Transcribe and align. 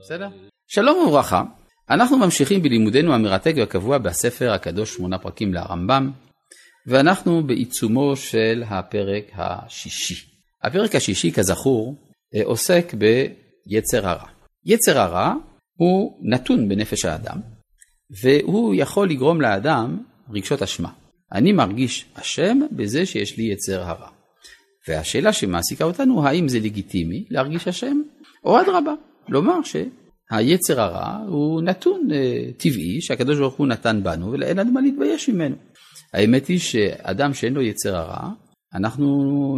בסדר? 0.00 0.28
שלום 0.66 1.08
וברכה, 1.08 1.42
אנחנו 1.90 2.18
ממשיכים 2.18 2.62
בלימודנו 2.62 3.14
המרתק 3.14 3.52
והקבוע 3.56 3.98
בספר 3.98 4.52
הקדוש 4.52 4.94
שמונה 4.94 5.18
פרקים 5.18 5.54
לרמב"ם, 5.54 6.10
ואנחנו 6.86 7.46
בעיצומו 7.46 8.16
של 8.16 8.62
הפרק 8.66 9.24
השישי. 9.34 10.26
הפרק 10.62 10.94
השישי, 10.94 11.32
כזכור, 11.32 11.94
עוסק 12.44 12.94
ביצר 12.94 14.08
הרע. 14.08 14.26
יצר 14.64 14.98
הרע 14.98 15.34
הוא 15.74 16.18
נתון 16.22 16.68
בנפש 16.68 17.04
האדם, 17.04 17.40
והוא 18.22 18.74
יכול 18.78 19.10
לגרום 19.10 19.40
לאדם 19.40 20.02
רגשות 20.30 20.62
אשמה. 20.62 20.90
אני 21.32 21.52
מרגיש 21.52 22.06
אשם 22.14 22.58
בזה 22.72 23.06
שיש 23.06 23.36
לי 23.36 23.42
יצר 23.42 23.82
הרע. 23.82 24.08
והשאלה 24.88 25.32
שמעסיקה 25.32 25.84
אותנו, 25.84 26.26
האם 26.26 26.48
זה 26.48 26.58
לגיטימי 26.58 27.24
להרגיש 27.30 27.68
אשם, 27.68 28.00
או 28.44 28.60
אדרבה, 28.60 28.92
לומר 29.28 29.58
שהיצר 29.62 30.80
הרע 30.80 31.18
הוא 31.28 31.62
נתון 31.62 32.08
uh, 32.10 32.12
טבעי 32.56 33.00
שהקדוש 33.00 33.38
ברוך 33.38 33.54
הוא 33.54 33.66
נתן 33.66 34.00
בנו 34.02 34.32
ואין 34.32 34.56
לנו 34.56 34.72
מה 34.72 34.80
להתבייש 34.80 35.28
ממנו. 35.28 35.56
האמת 36.14 36.46
היא 36.46 36.58
שאדם 36.58 37.34
שאין 37.34 37.54
לו 37.54 37.62
יצר 37.62 37.96
הרע, 37.96 38.30
אנחנו 38.74 39.06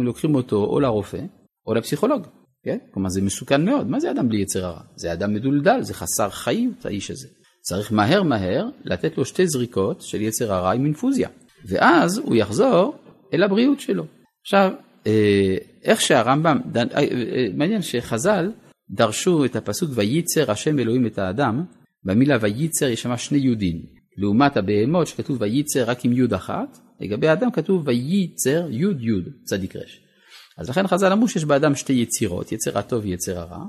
לוקחים 0.03 0.35
אותו 0.35 0.63
או 0.65 0.79
לרופא 0.79 1.21
או 1.67 1.73
לפסיכולוג, 1.73 2.27
כן? 2.63 2.77
כלומר 2.93 3.09
זה 3.09 3.21
מסוכן 3.21 3.65
מאוד, 3.65 3.87
מה 3.87 3.99
זה 3.99 4.11
אדם 4.11 4.29
בלי 4.29 4.41
יצר 4.41 4.65
הרע? 4.65 4.81
זה 4.95 5.13
אדם 5.13 5.33
מדולדל, 5.33 5.81
זה 5.81 5.93
חסר 5.93 6.29
חיות 6.29 6.85
האיש 6.85 7.11
הזה. 7.11 7.27
צריך 7.61 7.91
מהר 7.91 8.23
מהר 8.23 8.65
לתת 8.83 9.17
לו 9.17 9.25
שתי 9.25 9.47
זריקות 9.47 10.01
של 10.01 10.21
יצר 10.21 10.53
הרע 10.53 10.71
עם 10.71 10.85
אינפוזיה, 10.85 11.29
ואז 11.65 12.17
הוא 12.17 12.35
יחזור 12.35 12.95
אל 13.33 13.43
הבריאות 13.43 13.79
שלו. 13.79 14.03
עכשיו, 14.41 14.71
אה, 15.07 15.57
איך 15.83 16.01
שהרמב"ם, 16.01 16.57
אה, 16.75 16.83
אה, 16.97 17.45
מעניין 17.53 17.81
שחז"ל 17.81 18.51
דרשו 18.91 19.45
את 19.45 19.55
הפסוק 19.55 19.89
וייצר 19.93 20.51
השם 20.51 20.79
אלוהים 20.79 21.05
את 21.05 21.19
האדם, 21.19 21.63
במילה 22.03 22.37
וייצר 22.41 22.85
יש 22.85 23.01
שם 23.01 23.17
שני 23.17 23.37
יודים, 23.37 23.81
לעומת 24.17 24.57
הבהמות 24.57 25.07
שכתוב 25.07 25.41
וייצר 25.41 25.83
רק 25.83 26.05
עם 26.05 26.11
יוד 26.11 26.33
אחת, 26.33 26.77
לגבי 26.99 27.27
האדם 27.27 27.51
כתוב 27.51 27.87
וייצר 27.87 28.67
יוד 28.69 29.01
יוד 29.01 29.29
צדיק 29.43 29.75
רש. 29.75 30.01
אז 30.57 30.69
לכן 30.69 30.87
חז"ל 30.87 31.11
אמרו 31.11 31.27
שיש 31.27 31.45
באדם 31.45 31.75
שתי 31.75 31.93
יצירות, 31.93 32.51
יצר 32.51 32.77
הטוב 32.77 33.03
ויצר 33.03 33.39
הרע, 33.39 33.65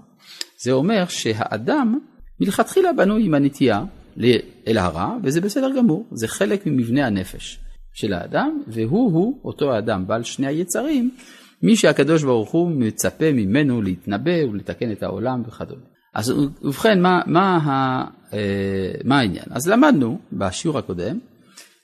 זה 0.65 0.73
אומר 0.73 1.05
שהאדם 1.09 1.99
מלכתחילה 2.41 2.93
בנוי 2.93 3.25
עם 3.25 3.35
הנטייה 3.35 3.85
אל 4.67 4.79
הרע, 4.79 5.17
וזה 5.23 5.41
בסדר 5.41 5.71
גמור, 5.77 6.09
זה 6.13 6.29
חלק 6.29 6.67
ממבנה 6.67 7.07
הנפש. 7.07 7.59
של 7.93 8.13
האדם, 8.13 8.63
והוא 8.67 9.13
הוא 9.13 9.41
אותו 9.45 9.73
האדם 9.75 10.07
בעל 10.07 10.23
שני 10.23 10.47
היצרים, 10.47 11.11
מי 11.63 11.77
שהקדוש 11.77 12.23
ברוך 12.23 12.51
הוא 12.51 12.71
מצפה 12.71 13.33
ממנו 13.33 13.83
להתנבא 13.83 14.45
ולתקן 14.51 14.93
את 14.93 15.03
העולם 15.03 15.43
וכדומה. 15.47 15.83
אז 16.15 16.31
ובכן, 16.63 17.01
מה, 17.01 17.21
מה, 17.27 17.59
מה, 17.65 18.05
אה, 18.33 18.93
מה 19.05 19.19
העניין? 19.19 19.45
אז 19.51 19.69
למדנו 19.69 20.19
בשיעור 20.33 20.79
הקודם 20.79 21.19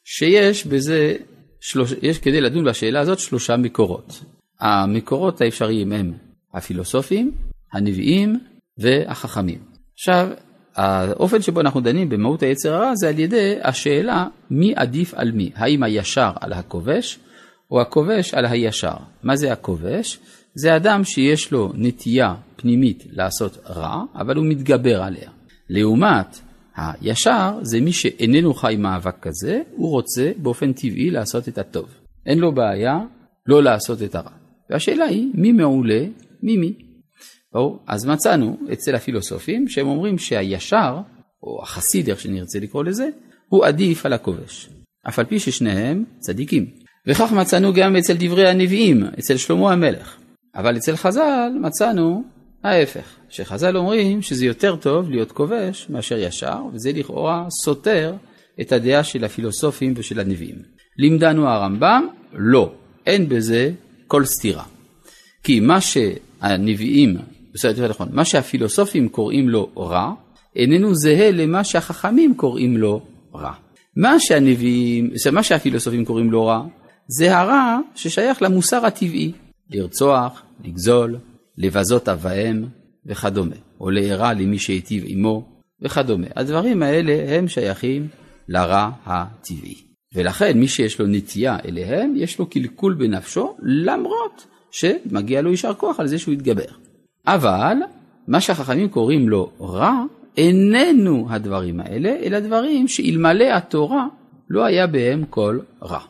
שיש 0.05 0.67
בזה, 0.67 1.17
שלוש, 1.61 1.95
יש 2.03 2.19
כדי 2.19 2.41
לדון 2.41 2.65
בשאלה 2.65 3.01
הזאת 3.01 3.19
שלושה 3.19 3.57
מקורות. 3.57 4.25
המקורות 4.61 5.41
האפשריים 5.41 5.93
הם 5.93 6.13
הפילוסופים, 6.55 7.33
הנביאים 7.73 8.41
והחכמים. 8.79 9.59
עכשיו, 9.95 10.29
האופן 10.75 11.43
שבו 11.43 11.61
אנחנו 11.61 11.81
דנים 11.81 12.09
במהות 12.09 12.43
היצר 12.43 12.75
הרע 12.75 12.95
זה 12.95 13.09
על 13.09 13.19
ידי 13.19 13.57
השאלה 13.63 14.27
מי 14.51 14.73
עדיף 14.77 15.15
על 15.15 15.33
מי, 15.33 15.51
האם 15.55 15.83
הישר 15.83 16.31
על 16.41 16.53
הכובש 16.53 17.19
או 17.71 17.81
הכובש 17.81 18.35
על 18.35 18.47
הישר. 18.47 18.97
מה 19.23 19.37
זה 19.37 19.53
הכובש? 19.53 20.19
זה 20.55 20.77
אדם 20.77 21.05
שיש 21.05 21.53
לו 21.53 21.73
נטייה 21.75 22.35
פנימית 22.57 23.05
לעשות 23.11 23.59
רע, 23.67 24.03
אבל 24.15 24.37
הוא 24.37 24.47
מתגבר 24.47 25.03
עליה. 25.03 25.31
לעומת 25.69 26.41
הישר 26.77 27.59
זה 27.63 27.81
מי 27.81 27.93
שאיננו 27.93 28.55
חי 28.55 28.77
מאבק 28.79 29.21
כזה, 29.21 29.61
הוא 29.77 29.91
רוצה 29.91 30.31
באופן 30.37 30.73
טבעי 30.73 31.11
לעשות 31.11 31.49
את 31.49 31.59
הטוב. 31.59 31.89
אין 32.27 32.39
לו 32.39 32.53
בעיה 32.55 32.99
לא 33.47 33.63
לעשות 33.63 34.03
את 34.03 34.15
הרע. 34.15 34.31
והשאלה 34.71 35.05
היא 35.05 35.31
מי 35.35 35.53
מעולה 35.53 36.05
ממי. 36.43 36.75
ברור? 37.53 37.79
אז 37.87 38.07
מצאנו 38.07 38.57
אצל 38.73 38.95
הפילוסופים 38.95 39.69
שהם 39.69 39.87
אומרים 39.87 40.19
שהישר, 40.19 41.01
או 41.43 41.63
החסיד 41.63 42.09
איך 42.09 42.21
שנרצה 42.21 42.61
לקרוא 42.61 42.85
לזה, 42.85 43.09
הוא 43.49 43.65
עדיף 43.65 44.07
על 44.07 44.13
הכובש, 44.13 44.71
אף 45.09 45.19
על 45.19 45.25
פי 45.25 45.39
ששניהם 45.39 46.05
צדיקים. 46.19 46.67
וכך 47.09 47.33
מצאנו 47.33 47.73
גם 47.73 47.97
אצל 47.97 48.15
דברי 48.19 48.49
הנביאים, 48.49 49.05
אצל 49.19 49.37
שלמה 49.37 49.73
המלך. 49.73 50.17
אבל 50.55 50.77
אצל 50.77 50.97
חז"ל 50.97 51.53
מצאנו 51.61 52.25
ההפך, 52.65 53.17
שחז"ל 53.29 53.77
אומרים 53.77 54.23
שזה 54.23 54.47
יותר 54.47 54.77
טוב 54.77 55.11
להיות 55.11 55.33
כובש 55.33 55.87
מאשר 55.91 56.19
ישר, 56.19 56.57
וזה 56.75 56.93
לכאורה 56.95 57.47
סותר 57.51 58.15
את 58.61 58.73
הדעה 58.73 59.05
של 59.05 59.25
הפילוסופים 59.25 59.95
ושל 59.97 60.21
הנביאים. 60.21 60.57
לימדנו 60.99 61.49
הרמב"ם, 61.49 62.07
לא, 62.33 62.73
אין 63.07 63.29
בזה 63.29 63.71
כל 64.07 64.25
סתירה. 64.25 64.65
כי 65.43 65.61
מה 65.61 65.81
שהנביאים 65.81 67.17
בסדר, 67.55 67.89
נכון, 67.89 68.09
מה 68.13 68.25
שהפילוסופים 68.25 69.09
קוראים 69.09 69.49
לו 69.49 69.71
רע, 69.77 70.13
איננו 70.57 70.95
זהה 70.95 71.31
למה 71.31 71.65
שהחכמים 71.65 72.35
קוראים 72.35 72.77
לו 72.77 73.01
רע. 73.35 73.53
מה 73.97 74.21
שהנביאים, 74.21 75.11
מה 75.33 75.43
שהפילוסופים 75.43 76.05
קוראים 76.05 76.31
לו 76.31 76.47
רע, 76.47 76.63
זה 77.09 77.37
הרע 77.37 77.79
ששייך 77.95 78.43
למוסר 78.43 78.87
הטבעי, 78.87 79.33
לרצוח, 79.71 80.43
לגזול, 80.65 81.17
לבזות 81.59 82.09
אב 82.09 82.19
ואם 82.23 82.65
וכדומה, 83.07 83.57
או 83.81 83.91
להירע 83.91 84.33
למי 84.33 84.59
שהיטיב 84.59 85.05
עמו 85.07 85.49
וכדומה. 85.83 86.27
הדברים 86.37 86.83
האלה 86.83 87.37
הם 87.37 87.49
שייכים 87.49 88.09
לרע 88.49 88.91
הטבעי. 89.07 89.75
ולכן 90.15 90.59
מי 90.59 90.69
שיש 90.69 91.01
לו 91.01 91.07
נטייה 91.07 91.57
אליהם, 91.65 92.15
יש 92.17 92.39
לו 92.39 92.47
קלקול 92.47 92.95
בנפשו, 92.95 93.57
למרות 93.63 94.47
שמגיע 94.71 95.43
לו 95.43 95.51
יישר 95.51 95.75
כוח 95.75 96.01
על 96.01 96.07
זה 96.07 96.19
שהוא 96.19 96.35
יתגבר. 96.35 96.73
אבל 97.27 97.77
מה 98.29 98.41
שהחכמים 98.41 98.89
קוראים 98.89 99.29
לו 99.29 99.53
רע, 99.61 100.03
איננו 100.37 101.27
הדברים 101.31 101.81
האלה, 101.81 102.17
אלא 102.23 102.41
דברים 102.41 102.89
שאלמלא 102.89 103.45
התורה 103.45 104.07
לא 104.51 104.65
היה 104.65 104.87
בהם 104.87 105.25
כל 105.31 105.59
רע. 105.83 106.01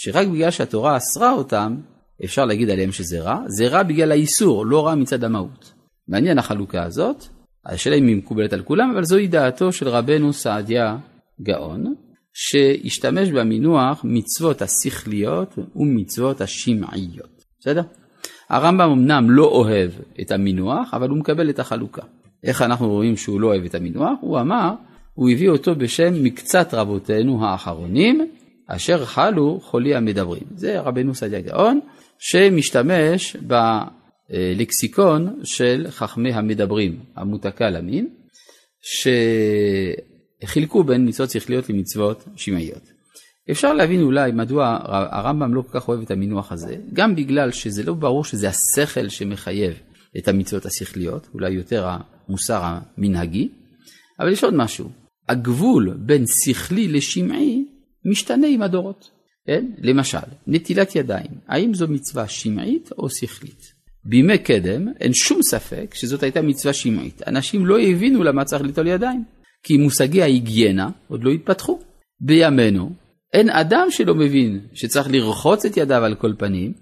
שרק 0.00 0.26
בגלל 0.26 0.50
שהתורה 0.50 0.96
אסרה 0.96 1.32
אותם, 1.32 1.76
אפשר 2.24 2.44
להגיד 2.44 2.70
עליהם 2.70 2.92
שזה 2.92 3.20
רע, 3.20 3.38
זה 3.46 3.68
רע 3.68 3.82
בגלל 3.82 4.10
האיסור, 4.10 4.66
לא 4.66 4.86
רע 4.86 4.94
מצד 4.94 5.24
המהות. 5.24 5.72
מעניין 6.08 6.38
החלוקה 6.38 6.82
הזאת, 6.82 7.24
השאלה 7.66 7.96
אם 7.96 8.06
היא 8.06 8.16
מקובלת 8.16 8.52
על 8.52 8.62
כולם, 8.62 8.90
אבל 8.90 9.04
זוהי 9.04 9.28
דעתו 9.28 9.72
של 9.72 9.88
רבנו 9.88 10.32
סעדיה 10.32 10.96
גאון, 11.42 11.94
שהשתמש 12.32 13.28
במינוח 13.28 14.00
מצוות 14.04 14.62
השכליות 14.62 15.58
ומצוות 15.76 16.40
השמעיות. 16.40 17.44
בסדר? 17.60 17.82
הרמב"ם 18.50 18.90
אמנם 18.90 19.30
לא 19.30 19.44
אוהב 19.44 19.90
את 20.20 20.30
המינוח, 20.30 20.94
אבל 20.94 21.08
הוא 21.08 21.18
מקבל 21.18 21.50
את 21.50 21.58
החלוקה. 21.58 22.02
איך 22.44 22.62
אנחנו 22.62 22.88
רואים 22.88 23.16
שהוא 23.16 23.40
לא 23.40 23.46
אוהב 23.46 23.64
את 23.64 23.74
המינוח? 23.74 24.18
הוא 24.20 24.40
אמר, 24.40 24.70
הוא 25.14 25.30
הביא 25.30 25.48
אותו 25.48 25.74
בשם 25.74 26.24
מקצת 26.24 26.74
רבותינו 26.74 27.46
האחרונים, 27.46 28.28
אשר 28.68 29.04
חלו 29.04 29.60
חולי 29.62 29.94
המדברים. 29.94 30.42
זה 30.56 30.80
רבנו 30.80 31.14
סעדיה 31.14 31.40
גאון, 31.40 31.80
שמשתמש 32.18 33.36
בלקסיקון 34.30 35.40
של 35.44 35.86
חכמי 35.90 36.32
המדברים, 36.32 36.98
המותקה 37.16 37.70
למין, 37.70 38.08
שחילקו 40.44 40.84
בין 40.84 41.08
מצוות 41.08 41.30
שכליות 41.30 41.70
למצוות 41.70 42.24
שמעיות. 42.36 42.82
אפשר 43.50 43.72
להבין 43.72 44.02
אולי 44.02 44.32
מדוע 44.32 44.78
הרמב"ם 44.84 45.54
לא 45.54 45.62
כל 45.62 45.80
כך 45.80 45.88
אוהב 45.88 46.02
את 46.02 46.10
המינוח 46.10 46.52
הזה, 46.52 46.76
גם 46.92 47.16
בגלל 47.16 47.50
שזה 47.50 47.82
לא 47.82 47.94
ברור 47.94 48.24
שזה 48.24 48.48
השכל 48.48 49.08
שמחייב 49.08 49.72
את 50.18 50.28
המצוות 50.28 50.66
השכליות, 50.66 51.28
אולי 51.34 51.50
יותר 51.50 51.88
המוסר 51.88 52.60
המנהגי, 52.62 53.48
אבל 54.20 54.32
יש 54.32 54.44
עוד 54.44 54.54
משהו, 54.54 54.90
הגבול 55.28 55.94
בין 55.98 56.24
שכלי 56.44 56.88
לשמעי 56.88 57.64
משתנה 58.04 58.46
עם 58.46 58.62
הדורות. 58.62 59.10
כן? 59.46 59.66
למשל, 59.78 60.18
נטילת 60.46 60.96
ידיים, 60.96 61.30
האם 61.48 61.74
זו 61.74 61.88
מצווה 61.88 62.28
שמעית 62.28 62.90
או 62.98 63.10
שכלית? 63.10 63.72
בימי 64.04 64.38
קדם 64.38 64.88
אין 65.00 65.14
שום 65.14 65.42
ספק 65.42 65.94
שזאת 65.94 66.22
הייתה 66.22 66.42
מצווה 66.42 66.72
שמעית. 66.72 67.22
אנשים 67.28 67.66
לא 67.66 67.80
הבינו 67.80 68.22
למה 68.22 68.44
צריך 68.44 68.62
ליטול 68.62 68.86
ידיים, 68.86 69.24
כי 69.62 69.76
מושגי 69.76 70.22
ההיגיינה 70.22 70.88
עוד 71.08 71.24
לא 71.24 71.30
התפתחו. 71.30 71.78
בימינו 72.20 72.90
אין 73.32 73.50
אדם 73.50 73.86
שלא 73.90 74.14
מבין 74.14 74.60
שצריך 74.74 75.08
לרחוץ 75.10 75.64
את 75.64 75.76
ידיו 75.76 76.04
על 76.04 76.14
כל 76.14 76.32
פנים 76.38 76.72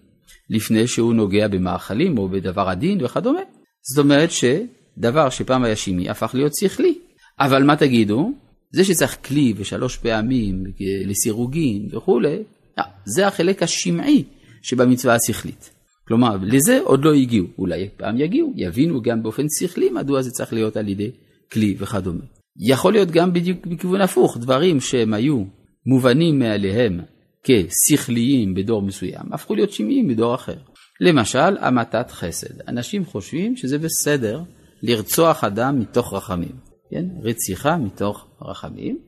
לפני 0.50 0.86
שהוא 0.86 1.14
נוגע 1.14 1.48
במאכלים 1.48 2.18
או 2.18 2.28
בדבר 2.28 2.68
הדין 2.68 3.04
וכדומה. 3.04 3.40
זאת 3.82 4.04
אומרת 4.04 4.30
שדבר 4.30 5.30
שפעם 5.30 5.64
היה 5.64 5.76
שימי 5.76 6.10
הפך 6.10 6.30
להיות 6.34 6.52
שכלי. 6.60 6.98
אבל 7.40 7.62
מה 7.62 7.76
תגידו? 7.76 8.32
זה 8.76 8.84
שצריך 8.84 9.16
כלי 9.24 9.54
ושלוש 9.56 9.96
פעמים 9.96 10.64
לסירוגין 11.06 11.88
וכולי, 11.92 12.36
אה, 12.78 12.84
זה 13.04 13.26
החלק 13.26 13.62
השמעי 13.62 14.24
שבמצווה 14.62 15.14
השכלית. 15.14 15.70
כלומר, 16.08 16.36
לזה 16.42 16.80
עוד 16.82 17.04
לא 17.04 17.14
הגיעו. 17.14 17.46
אולי 17.58 17.88
פעם 17.96 18.20
יגיעו, 18.20 18.52
יבינו 18.56 19.02
גם 19.02 19.22
באופן 19.22 19.46
שכלי 19.58 19.90
מדוע 19.90 20.22
זה 20.22 20.30
צריך 20.30 20.52
להיות 20.52 20.76
על 20.76 20.88
ידי 20.88 21.10
כלי 21.52 21.76
וכדומה. 21.78 22.24
יכול 22.58 22.92
להיות 22.92 23.10
גם 23.10 23.32
בדיוק 23.32 23.66
בכיוון 23.66 24.00
הפוך, 24.00 24.38
דברים 24.38 24.80
שהם 24.80 25.14
היו 25.14 25.44
מובנים 25.86 26.38
מעליהם 26.38 27.00
כשכליים 27.42 28.54
בדור 28.54 28.82
מסוים, 28.82 29.32
הפכו 29.32 29.54
להיות 29.54 29.72
שמיים 29.72 30.08
בדור 30.08 30.34
אחר. 30.34 30.56
למשל, 31.00 31.56
המתת 31.60 32.10
חסד. 32.10 32.68
אנשים 32.68 33.04
חושבים 33.04 33.56
שזה 33.56 33.78
בסדר 33.78 34.42
לרצוח 34.82 35.44
אדם 35.44 35.80
מתוך 35.80 36.14
רחמים. 36.14 36.75
כן? 36.90 37.04
רציחה 37.22 37.76
מתוך 37.76 38.26
רחמים. 38.42 38.98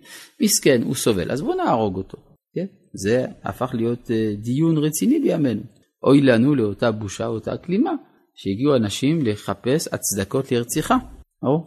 מסכן, 0.43 0.83
הוא 0.83 0.95
סובל, 0.95 1.33
אז 1.33 1.43
בואו 1.43 1.57
נהרוג 1.57 1.97
אותו. 1.97 2.19
כן? 2.55 2.67
זה 2.95 3.27
הפך 3.45 3.71
להיות 3.75 4.11
אה, 4.11 4.35
דיון 4.39 4.79
רציני 4.79 5.21
בימינו. 5.21 5.63
אוי 6.03 6.21
לנו 6.21 6.55
לאותה 6.55 6.93
בושה, 6.93 7.27
אותה 7.27 7.57
כלימה, 7.57 7.93
שהגיעו 8.35 8.77
אנשים 8.77 9.19
לחפש 9.23 9.89
הצדקות 9.93 10.53
לרציחה. 10.53 10.97
או? 11.43 11.65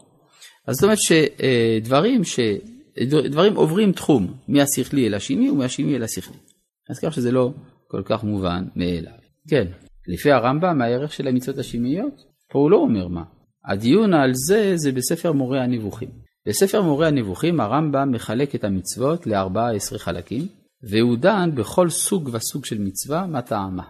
אז 0.68 0.75
זאת 0.75 0.84
אומרת 0.84 0.98
שדברים 1.00 2.24
ש... 2.24 2.40
דברים 3.30 3.56
עוברים 3.56 3.92
תחום 3.92 4.34
מהשכלי 4.48 5.08
אל 5.08 5.13
השני 5.13 5.50
ומהשני 5.50 5.96
אל 5.96 6.04
השכלי. 6.04 6.38
אז 6.90 7.00
כך 7.00 7.13
שזה 7.13 7.31
לא 7.31 7.52
כל 7.88 8.02
כך 8.06 8.24
מובן 8.24 8.63
מאליו. 8.75 9.13
כן, 9.50 9.68
לפי 10.08 10.31
הרמב"ם 10.31 10.81
הערך 10.81 11.13
של 11.13 11.28
המצוות 11.28 11.58
השמיות, 11.58 12.13
פה 12.52 12.60
הוא 12.60 12.72
לא 12.72 12.78
אומר 12.78 13.08
מה. 13.08 13.24
הדיון 13.66 14.13
על 14.13 14.31
זה 14.34 14.74
זה 14.75 14.92
בספר 14.92 15.31
מורה 15.31 15.63
הנבוכים. 15.63 16.10
בספר 16.48 16.81
מורה 16.81 17.08
הנבוכים 17.08 17.60
הרמב"ם 17.60 18.12
מחלק 18.12 18.56
את 18.56 18.63
המצוות 18.63 19.28
ל-14 19.28 19.98
חלקים, 19.98 20.48
והוא 20.90 21.18
דן 21.18 21.50
בכל 21.56 21.90
סוג 21.90 22.30
וסוג 22.34 22.66
של 22.66 22.81
מצווה 22.81 23.28
מה 23.28 23.42
טעמה. 23.42 23.84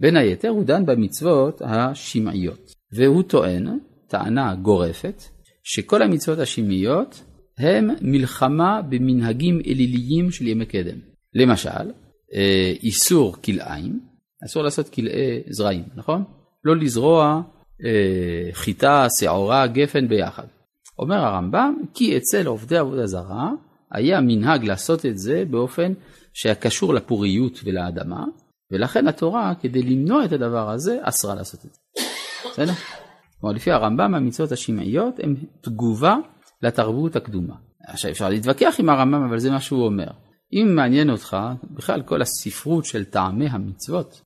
בין 0.00 0.16
היתר 0.16 0.48
הוא 0.48 0.64
דן 0.64 0.86
במצוות 0.86 1.62
השמעיות, 1.64 2.70
והוא 2.92 3.22
טוען, 3.22 3.78
טענה 4.08 4.54
גורפת, 4.54 5.22
שכל 5.64 6.02
המצוות 6.02 6.38
השמעיות 6.38 7.22
הם 7.58 7.88
מלחמה 8.00 8.82
במנהגים 8.88 9.60
אליליים 9.66 10.30
של 10.30 10.46
ימי 10.46 10.66
קדם. 10.66 10.98
למשל, 11.34 11.90
אה, 12.34 12.72
איסור 12.82 13.36
כלאיים, 13.44 14.00
אסור 14.44 14.62
לעשות 14.62 14.88
כלאי 14.88 15.42
זרעים, 15.50 15.84
נכון? 15.96 16.24
לא 16.64 16.76
לזרוע 16.76 17.42
אה, 17.84 18.52
חיטה, 18.52 19.06
שעורה, 19.18 19.66
גפן 19.66 20.08
ביחד. 20.08 20.46
אומר 20.98 21.16
הרמב"ם, 21.16 21.74
כי 21.94 22.16
אצל 22.16 22.46
עובדי 22.46 22.76
עבודה 22.76 23.06
זרה 23.06 23.50
היה 23.92 24.20
מנהג 24.20 24.64
לעשות 24.64 25.06
את 25.06 25.18
זה 25.18 25.44
באופן 25.50 25.92
שהיה 26.34 26.54
קשור 26.54 26.94
לפוריות 26.94 27.60
ולאדמה, 27.64 28.24
ולכן 28.72 29.08
התורה, 29.08 29.52
כדי 29.60 29.82
למנוע 29.82 30.24
את 30.24 30.32
הדבר 30.32 30.70
הזה, 30.70 30.98
אסרה 31.02 31.34
לעשות 31.34 31.60
את 31.64 31.74
זה. 31.74 32.02
בסדר? 32.50 32.72
כלומר, 33.40 33.54
לפי 33.54 33.70
הרמב"ם, 33.70 34.14
המצוות 34.14 34.52
השמעיות 34.52 35.14
הן 35.22 35.34
תגובה 35.60 36.16
לתרבות 36.62 37.16
הקדומה. 37.16 37.54
עכשיו 37.88 38.10
אפשר 38.10 38.28
להתווכח 38.28 38.74
עם 38.78 38.88
הרמב"ם, 38.88 39.22
אבל 39.22 39.38
זה 39.38 39.50
מה 39.50 39.60
שהוא 39.60 39.84
אומר. 39.84 40.10
אם 40.52 40.76
מעניין 40.76 41.10
אותך, 41.10 41.36
בכלל 41.70 42.02
כל 42.02 42.22
הספרות 42.22 42.84
של 42.84 43.04
טעמי 43.04 43.46
המצוות, 43.46 44.22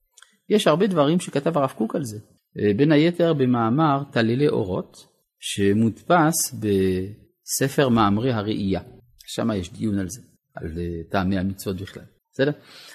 יש 0.49 0.67
הרבה 0.67 0.87
דברים 0.87 1.21
שכתב 1.21 1.59
הרב 1.59 1.73
קוק 1.77 1.97
על 1.97 2.05
זה. 2.05 2.19
אה, 2.61 2.75
בין 2.77 2.93
היתר 2.93 3.33
במאמר 3.33 4.03
טלילי 4.11 4.49
אורות, 4.49 5.07
שמודפס 5.41 6.55
בספר 6.55 7.89
מאמרי 7.89 8.33
הראייה. 8.33 8.81
שם 9.27 9.51
יש 9.51 9.73
דיון 9.73 9.99
על 9.99 10.09
זה, 10.09 10.21
על 10.55 10.67
אה, 10.79 11.03
טעמי 11.11 11.39
המצוות 11.39 11.77
בכלל. 11.77 12.03
בסדר? 12.33 12.53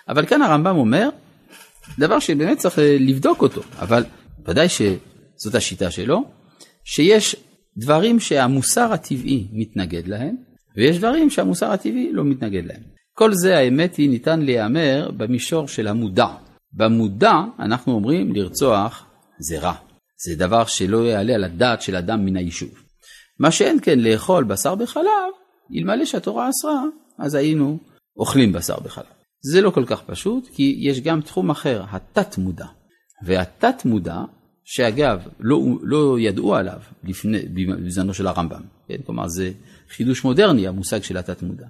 אבל 0.08 0.26
כאן 0.26 0.42
הרמב"ם 0.42 0.76
אומר, 0.76 1.10
דבר 2.00 2.20
שבאמת 2.20 2.58
צריך 2.58 2.80
אה, 2.80 2.98
לבדוק 3.00 3.42
אותו, 3.42 3.62
אבל 3.80 4.04
ודאי 4.46 4.68
שזאת 4.70 5.56
השיטה 5.56 5.92
שלו, 5.92 6.24
שיש 6.84 7.36
דברים 7.78 8.20
שהמוסר 8.20 8.94
הטבעי 8.94 9.48
מתנגד 9.52 10.08
להם, 10.08 10.36
ויש 10.76 10.98
דברים 10.98 11.30
שהמוסר 11.30 11.72
הטבעי 11.72 12.14
לא 12.14 12.24
מתנגד 12.24 12.66
להם. 12.66 12.82
כל 13.14 13.34
זה 13.34 13.58
האמת 13.58 13.96
היא 13.96 14.10
ניתן 14.10 14.40
להיאמר 14.40 15.12
במישור 15.18 15.68
של 15.68 15.88
המודע. 15.88 16.28
במודע 16.74 17.34
אנחנו 17.60 17.94
אומרים 17.94 18.36
לרצוח 18.36 19.09
זה 19.40 19.60
רע. 19.60 19.74
זה 20.26 20.36
דבר 20.36 20.66
שלא 20.66 20.98
יעלה 20.98 21.36
על 21.36 21.44
הדעת 21.44 21.82
של 21.82 21.96
אדם 21.96 22.26
מן 22.26 22.38
היישוב. 22.38 22.70
מה 23.40 23.52
שאין 23.52 23.78
כן 23.82 24.00
לאכול 24.00 24.44
בשר 24.44 24.76
בחלב, 24.76 25.32
אלמלא 25.76 26.06
שהתורה 26.06 26.50
אסרה, 26.50 26.84
אז 27.18 27.36
היינו 27.36 27.78
אוכלים 28.18 28.54
בשר 28.54 28.80
בחלב. 28.80 29.06
זה 29.42 29.62
לא 29.62 29.70
כל 29.70 29.84
כך 29.88 30.02
פשוט, 30.02 30.50
כי 30.54 30.78
יש 30.80 31.02
גם 31.02 31.22
תחום 31.22 31.50
אחר, 31.50 31.84
התת 31.92 32.38
מודע. 32.38 32.66
והתת 33.26 33.86
מודע, 33.86 34.22
שאגב, 34.64 35.28
לא, 35.40 35.62
לא 35.82 36.20
ידעו 36.20 36.56
עליו 36.56 36.80
לפני, 37.04 37.40
בזמנו 37.86 38.14
של 38.14 38.28
הרמב"ם, 38.28 38.62
כן? 38.88 38.98
כלומר 39.06 39.28
זה 39.28 39.52
חידוש 39.90 40.24
מודרני 40.24 40.68
המושג 40.68 41.04
של 41.04 41.18
התת 41.18 41.42
מודע. 41.42 41.66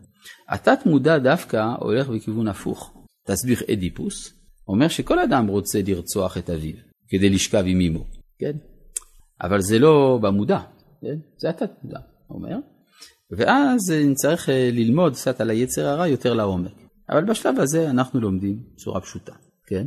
התת 0.49 0.79
מודע 0.85 1.17
דווקא 1.17 1.65
הולך 1.79 2.07
בכיוון 2.07 2.47
הפוך. 2.47 2.93
תסביך 3.27 3.63
אדיפוס, 3.71 4.33
אומר 4.67 4.87
שכל 4.87 5.19
אדם 5.19 5.47
רוצה 5.47 5.79
לרצוח 5.87 6.37
את 6.37 6.49
אביו 6.49 6.88
כדי 7.09 7.29
לשכב 7.29 7.63
עם 7.65 7.81
אמו, 7.81 8.05
כן? 8.39 8.51
אבל 9.41 9.61
זה 9.61 9.79
לא 9.79 10.19
במודע, 10.21 10.59
כן? 11.01 11.17
זה 11.37 11.49
התת 11.49 11.71
מודע, 11.83 11.99
אומר. 12.29 12.57
ואז 13.31 13.79
נצטרך 14.05 14.49
אה, 14.49 14.69
ללמוד 14.71 15.13
קצת 15.13 15.41
על 15.41 15.49
היצר 15.49 15.87
הרע 15.87 16.07
יותר 16.07 16.33
לעומק. 16.33 16.71
אבל 17.09 17.25
בשלב 17.25 17.59
הזה 17.59 17.89
אנחנו 17.89 18.19
לומדים 18.19 18.59
בצורה 18.75 19.01
פשוטה, 19.01 19.33
כן? 19.67 19.85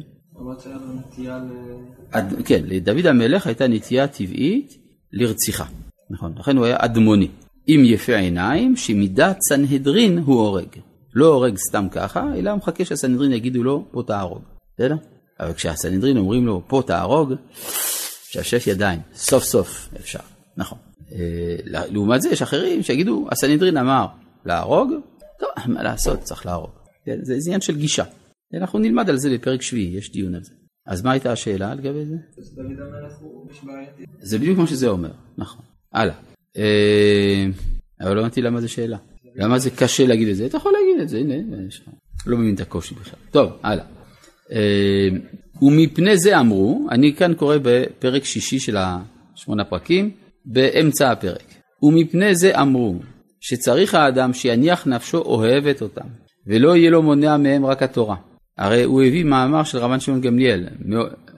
ל... 1.38 2.42
כן, 2.44 2.62
לדוד 2.64 3.06
המלך 3.06 3.46
הייתה 3.46 3.69
נטייה 3.69 4.08
טבעית 4.08 4.78
לרציחה, 5.12 5.64
נכון, 6.10 6.34
לכן 6.38 6.56
הוא 6.56 6.64
היה 6.64 6.76
אדמוני. 6.78 7.28
עם 7.66 7.80
יפה 7.84 8.16
עיניים, 8.16 8.76
שמידת 8.76 9.38
סנהדרין 9.48 10.19
הוא 10.19 10.40
הורג. 10.40 10.69
לא 11.14 11.26
הורג 11.26 11.56
סתם 11.56 11.86
ככה, 11.90 12.34
אלא 12.34 12.56
מחכה 12.56 12.84
שהסנהדרין 12.84 13.32
יגידו 13.32 13.62
לו, 13.62 13.84
פה 13.90 14.02
תהרוג. 14.06 14.42
בסדר? 14.74 14.96
אבל 15.42 15.52
כשהסנהדרין 15.52 16.16
אומרים 16.16 16.46
לו, 16.46 16.62
פה 16.66 16.82
תהרוג, 16.86 17.34
שש 18.28 18.66
ידיים, 18.66 19.00
סוף 19.14 19.44
סוף 19.44 19.88
אפשר, 19.96 20.18
נכון. 20.56 20.78
אה, 21.12 21.56
לעומת 21.66 22.22
זה 22.22 22.28
יש 22.28 22.42
אחרים 22.42 22.82
שיגידו, 22.82 23.28
הסנהדרין 23.30 23.76
אמר 23.76 24.06
להרוג, 24.44 24.92
טוב, 25.40 25.48
מה 25.66 25.82
לעשות, 25.82 26.20
צריך 26.22 26.46
להרוג. 26.46 26.70
כן, 27.04 27.18
זה 27.22 27.34
עניין 27.46 27.60
של 27.60 27.76
גישה. 27.76 28.04
אנחנו 28.54 28.78
נלמד 28.78 29.10
על 29.10 29.16
זה 29.16 29.30
בפרק 29.30 29.62
שביעי, 29.62 29.96
יש 29.96 30.12
דיון 30.12 30.34
על 30.34 30.44
זה. 30.44 30.52
אז 30.86 31.02
מה 31.02 31.12
הייתה 31.12 31.32
השאלה 31.32 31.74
לגבי 31.74 32.04
זה? 32.04 32.16
זה 34.20 34.38
בדיוק 34.38 34.56
כמו 34.56 34.66
שזה 34.66 34.88
אומר, 34.88 35.12
נכון. 35.38 35.64
הלאה. 35.92 36.14
אה, 36.56 37.46
אבל 38.00 38.14
לא 38.14 38.20
הבנתי 38.20 38.42
למה 38.42 38.60
זה 38.60 38.68
שאלה. 38.68 38.98
למה 39.36 39.58
זה 39.58 39.70
קשה 39.70 40.06
להגיד 40.06 40.28
את 40.28 40.36
זה? 40.36 40.46
אתה 40.46 40.56
יכול 40.56 40.72
להגיד 40.72 41.02
את 41.02 41.08
זה, 41.08 41.19
הנה, 41.19 41.34
לא 42.26 42.38
מבין 42.38 42.55
את 42.55 42.60
הקושי 42.60 42.94
בכלל. 42.94 43.20
טוב, 43.31 43.52
הלאה. 43.62 43.84
אה, 44.53 45.08
ומפני 45.63 46.17
זה 46.17 46.41
אמרו, 46.41 46.87
אני 46.91 47.15
כאן 47.15 47.34
קורא 47.34 47.56
בפרק 47.63 48.25
שישי 48.25 48.58
של 48.58 48.77
השמונה 48.77 49.65
פרקים, 49.65 50.11
באמצע 50.44 51.11
הפרק. 51.11 51.55
ומפני 51.82 52.34
זה 52.34 52.61
אמרו, 52.61 52.99
שצריך 53.41 53.94
האדם 53.94 54.32
שיניח 54.32 54.87
נפשו 54.87 55.19
אוהבת 55.19 55.82
אותם, 55.82 56.06
ולא 56.46 56.77
יהיה 56.77 56.91
לו 56.91 57.03
מונע 57.03 57.37
מהם 57.37 57.67
רק 57.67 57.82
התורה. 57.82 58.17
הרי 58.58 58.82
הוא 58.82 59.03
הביא 59.03 59.25
מאמר 59.25 59.65
של 59.65 59.79
רבן 59.79 60.01
שמעון 60.01 60.20
גמליאל, 60.20 60.67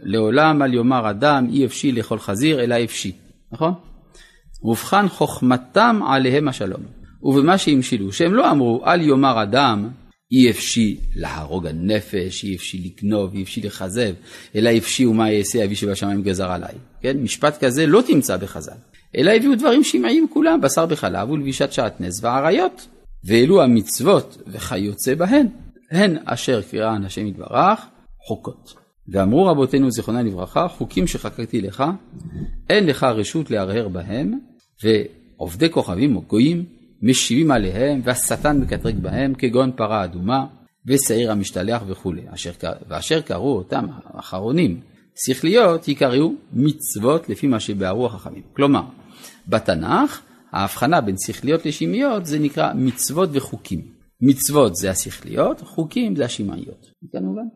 לעולם 0.03 0.63
אל 0.63 0.75
יאמר 0.75 1.11
אדם 1.11 1.47
אי 1.53 1.65
אפשי 1.65 1.93
לאכול 1.93 2.19
חזיר, 2.19 2.61
אלא 2.61 2.85
אפשי, 2.85 3.13
נכון? 3.53 3.73
ובכן 4.63 5.09
חוכמתם 5.09 6.01
עליהם 6.07 6.49
השלום. 6.49 6.81
ובמה 7.23 7.59
שהמשילו, 7.59 8.13
שהם 8.13 8.35
לא 8.35 8.51
אמרו 8.51 8.85
אל 8.87 9.01
יאמר 9.01 9.43
אדם 9.43 9.89
אי 10.35 10.51
אפשי 10.51 10.97
להרוג 11.15 11.67
הנפש, 11.67 12.45
אי 12.45 12.57
אפשי 12.57 12.79
לגנוב, 12.79 13.35
אי 13.35 13.43
אפשי 13.43 13.61
לכזב, 13.61 14.15
אלא 14.57 14.71
אפשי 14.77 15.07
ומה 15.07 15.31
יעשה 15.31 15.65
אבי 15.65 15.77
שבשמיים 15.77 16.23
גזר 16.23 16.51
עליי. 16.51 16.75
כן? 17.01 17.17
משפט 17.17 17.65
כזה 17.65 17.87
לא 17.87 18.03
תמצא 18.07 18.37
בחז"ל. 18.37 18.73
אלא 19.17 19.31
הביאו 19.31 19.55
דברים 19.55 19.85
שמעיים 19.85 20.27
כולם, 20.33 20.61
בשר 20.61 20.87
בחלב 20.87 21.31
ולבישת 21.31 21.73
שעטנז 21.73 22.25
ועריות. 22.25 22.89
ואלו 23.25 23.63
המצוות 23.63 24.43
וכיוצא 24.47 25.15
בהן, 25.15 25.47
הן 25.91 26.17
אשר 26.25 26.63
קריאן 26.63 27.05
השם 27.05 27.27
יתברך, 27.27 27.81
חוקות. 28.27 28.75
ואמרו 29.09 29.47
רבותינו 29.47 29.91
זיכרונם 29.91 30.27
לברכה, 30.27 30.69
חוקים 30.69 31.07
שחקקתי 31.07 31.61
לך, 31.61 31.85
אין 32.71 32.87
לך 32.87 33.03
רשות 33.03 33.51
להרהר 33.51 33.89
בהם, 33.89 34.39
ועובדי 34.85 35.71
כוכבים 35.71 36.17
או 36.17 36.23
גויים 36.23 36.65
משיבים 37.05 37.51
עליהם, 37.51 38.01
והשטן 38.05 38.61
מקטרג 38.61 38.99
בהם, 38.99 39.35
כגון 39.35 39.73
פרה 39.77 40.05
אדומה, 40.05 40.47
ושעיר 40.87 41.33
המשתלח 41.33 41.83
וכולי. 41.87 42.23
אשר, 42.35 42.53
ואשר 42.89 43.21
קראו 43.21 43.57
אותם 43.57 43.87
האחרונים 44.05 44.81
שכליות, 45.27 45.89
יקראו 45.89 46.33
מצוות 46.53 47.29
לפי 47.29 47.47
מה 47.47 47.61
שבערו 47.61 48.07
החכמים. 48.07 48.43
כלומר, 48.53 48.83
בתנ"ך, 49.49 50.21
ההבחנה 50.53 51.01
בין 51.01 51.17
שכליות 51.27 51.67
לשמעיות 51.67 52.27
זה 52.27 52.39
נקרא 52.39 52.73
מצוות 52.75 53.29
וחוקים. 53.33 53.81
מצוות 54.21 54.77
זה 54.77 54.91
השכליות, 54.91 55.61
חוקים 55.61 56.17
זה 56.17 56.25
השמעיות. 56.25 56.87
כמובן. 57.13 57.47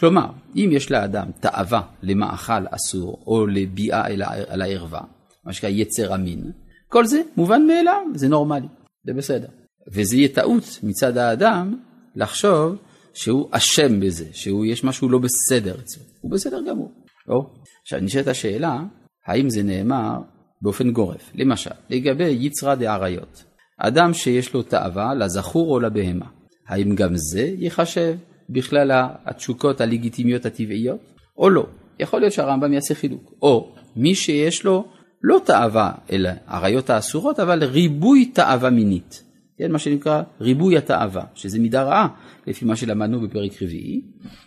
כלומר, 0.00 0.26
אם 0.56 0.68
יש 0.72 0.90
לאדם 0.90 1.30
תאווה 1.40 1.82
למאכל 2.02 2.66
אסור 2.70 3.22
או 3.26 3.46
לביאה 3.46 4.06
על 4.48 4.62
הערווה, 4.62 5.00
מה 5.44 5.52
שנקרא 5.52 5.68
יצר 5.68 6.14
המין, 6.14 6.52
כל 6.90 7.06
זה 7.06 7.22
מובן 7.36 7.66
מאליו, 7.66 8.02
זה 8.14 8.28
נורמלי, 8.28 8.66
זה 9.06 9.12
בסדר. 9.12 9.48
וזה 9.92 10.16
יהיה 10.16 10.28
טעות 10.28 10.78
מצד 10.82 11.16
האדם 11.16 11.76
לחשוב 12.16 12.76
שהוא 13.14 13.48
אשם 13.50 14.00
בזה, 14.00 14.24
שהוא 14.32 14.66
יש 14.66 14.84
משהו 14.84 15.08
לא 15.08 15.18
בסדר 15.18 15.74
אצלו, 15.80 16.02
הוא 16.20 16.32
בסדר 16.32 16.60
גמור. 16.68 16.92
או, 17.28 17.46
עכשיו 17.82 18.00
נשאלת 18.00 18.26
השאלה, 18.26 18.82
האם 19.26 19.50
זה 19.50 19.62
נאמר 19.62 20.18
באופן 20.62 20.90
גורף? 20.90 21.30
למשל, 21.34 21.70
לגבי 21.90 22.36
יצרא 22.40 22.74
דעריות, 22.74 23.44
אדם 23.78 24.14
שיש 24.14 24.54
לו 24.54 24.62
תאווה 24.62 25.14
לזכור 25.14 25.74
או 25.74 25.80
לבהמה, 25.80 26.26
האם 26.68 26.94
גם 26.94 27.16
זה 27.16 27.52
ייחשב 27.58 28.16
בכלל 28.50 28.90
התשוקות 29.24 29.80
הלגיטימיות 29.80 30.46
הטבעיות, 30.46 31.00
או 31.38 31.50
לא? 31.50 31.66
יכול 31.98 32.20
להיות 32.20 32.32
שהרמב"ם 32.32 32.72
יעשה 32.72 32.94
חילוק. 32.94 33.32
או 33.42 33.74
מי 33.96 34.14
שיש 34.14 34.64
לו 34.64 34.84
לא 35.22 35.40
תאווה 35.44 35.92
אל 36.12 36.26
עריות 36.46 36.90
האסורות, 36.90 37.40
אבל 37.40 37.64
ריבוי 37.64 38.24
תאווה 38.24 38.70
מינית. 38.70 39.22
כן, 39.58 39.72
מה 39.72 39.78
שנקרא 39.78 40.22
ריבוי 40.40 40.76
התאווה, 40.76 41.24
שזה 41.34 41.58
מידה 41.58 41.82
רעה, 41.82 42.08
לפי 42.46 42.64
מה 42.64 42.76
שלמדנו 42.76 43.20
בפרק 43.20 43.62
רביעי, 43.62 44.00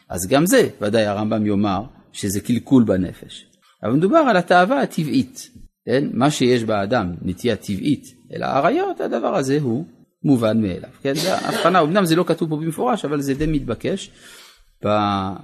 אז 0.10 0.28
גם 0.28 0.46
זה, 0.46 0.70
ודאי 0.82 1.06
הרמב"ם 1.06 1.46
יאמר 1.46 1.84
שזה 2.12 2.40
קלקול 2.40 2.84
בנפש. 2.84 3.46
אבל 3.84 3.92
מדובר 3.92 4.18
על 4.18 4.38
התאווה 4.38 4.82
הטבעית, 4.82 5.50
כן? 5.86 6.04
מה 6.14 6.32
שיש 6.32 6.64
באדם, 6.64 7.14
נטייה 7.22 7.56
טבעית 7.56 8.06
אל 8.34 8.44
האריות, 8.44 9.02
הדבר 9.02 9.36
הזה 9.36 9.58
הוא 9.62 9.86
מובן 10.24 10.62
מאליו. 10.62 10.90
כן? 11.02 11.14
זה 11.16 11.38
הבחנה, 11.38 11.82
אמנם 11.82 12.06
זה 12.06 12.16
לא 12.16 12.24
כתוב 12.28 12.50
פה 12.50 12.58
במפורש, 12.58 13.06
אבל 13.06 13.22
זה 13.22 13.34
די 13.34 13.46
מתבקש 13.46 14.12
אה, 14.86 15.36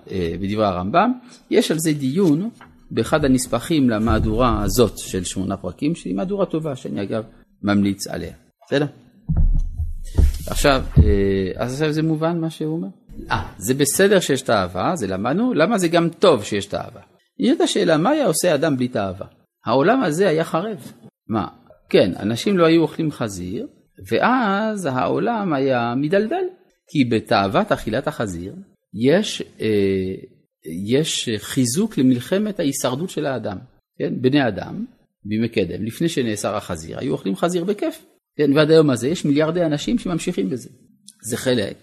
בדברי 0.42 0.66
הרמב"ם. 0.66 1.12
יש 1.50 1.72
על 1.72 1.80
זה 1.80 1.94
דיון 1.94 2.50
באחד 2.92 3.26
הנספחים 3.26 3.90
למהדורה 3.90 4.64
הזאת 4.64 4.98
של 4.98 5.24
שמונה 5.24 5.58
פרקים, 5.58 5.96
שהיא 5.96 6.16
מהדורה 6.16 6.46
טובה, 6.46 6.76
שאני 6.76 7.04
אגב 7.04 7.24
ממליץ 7.64 8.08
עליה. 8.08 8.34
בסדר? 8.66 8.86
עכשיו, 10.48 10.84
אה, 10.98 11.64
אז 11.64 11.74
עכשיו 11.74 11.92
זה 11.92 12.04
מובן 12.04 12.40
מה 12.40 12.50
שהוא 12.50 12.76
אומר? 12.76 12.88
אה, 13.32 13.44
זה 13.58 13.74
בסדר 13.74 14.20
שיש 14.20 14.42
תאווה, 14.42 14.96
זה 14.96 15.08
למדנו, 15.08 15.54
למה 15.54 15.78
זה 15.78 15.88
גם 15.88 16.10
טוב 16.10 16.44
שיש 16.44 16.66
תאווה? 16.66 17.02
נשאלת 17.40 17.62
השאלה, 17.62 17.98
מה 17.98 18.10
היה 18.10 18.26
עושה 18.26 18.56
אדם 18.56 18.78
בלי 18.78 18.88
תאווה? 18.88 19.28
העולם 19.66 20.04
הזה 20.04 20.28
היה 20.28 20.44
חרב. 20.44 20.92
מה? 21.28 21.48
כן, 21.90 22.12
אנשים 22.20 22.58
לא 22.58 22.66
היו 22.66 22.82
אוכלים 22.82 23.12
חזיר, 23.12 23.68
ואז 24.12 24.86
העולם 24.86 25.54
היה 25.54 25.94
מדלדל. 25.98 26.44
כי 26.92 27.06
בתאוות 27.06 27.72
אכילת 27.72 28.08
החזיר 28.08 28.56
יש, 28.94 29.42
אה, 29.62 29.68
יש 30.66 31.30
חיזוק 31.38 31.98
למלחמת 31.98 32.60
ההישרדות 32.60 33.10
של 33.10 33.26
האדם. 33.26 33.58
כן? 34.00 34.22
בני 34.22 34.48
אדם, 34.48 34.86
בימי 35.26 35.50
קדם, 35.50 35.86
לפני 35.86 36.10
שנאסר 36.10 36.56
החזיר, 36.56 37.00
היו 37.00 37.12
אוכלים 37.12 37.36
חזיר 37.36 37.64
בכיף. 37.64 38.06
כן? 38.36 38.54
ועד 38.54 38.72
היום 38.72 38.90
הזה 38.90 39.08
יש 39.08 39.26
מיליארדי 39.26 39.66
אנשים 39.66 40.00
שממשיכים 40.00 40.50
בזה. 40.50 40.70
זה 41.24 41.38
חלק 41.38 41.78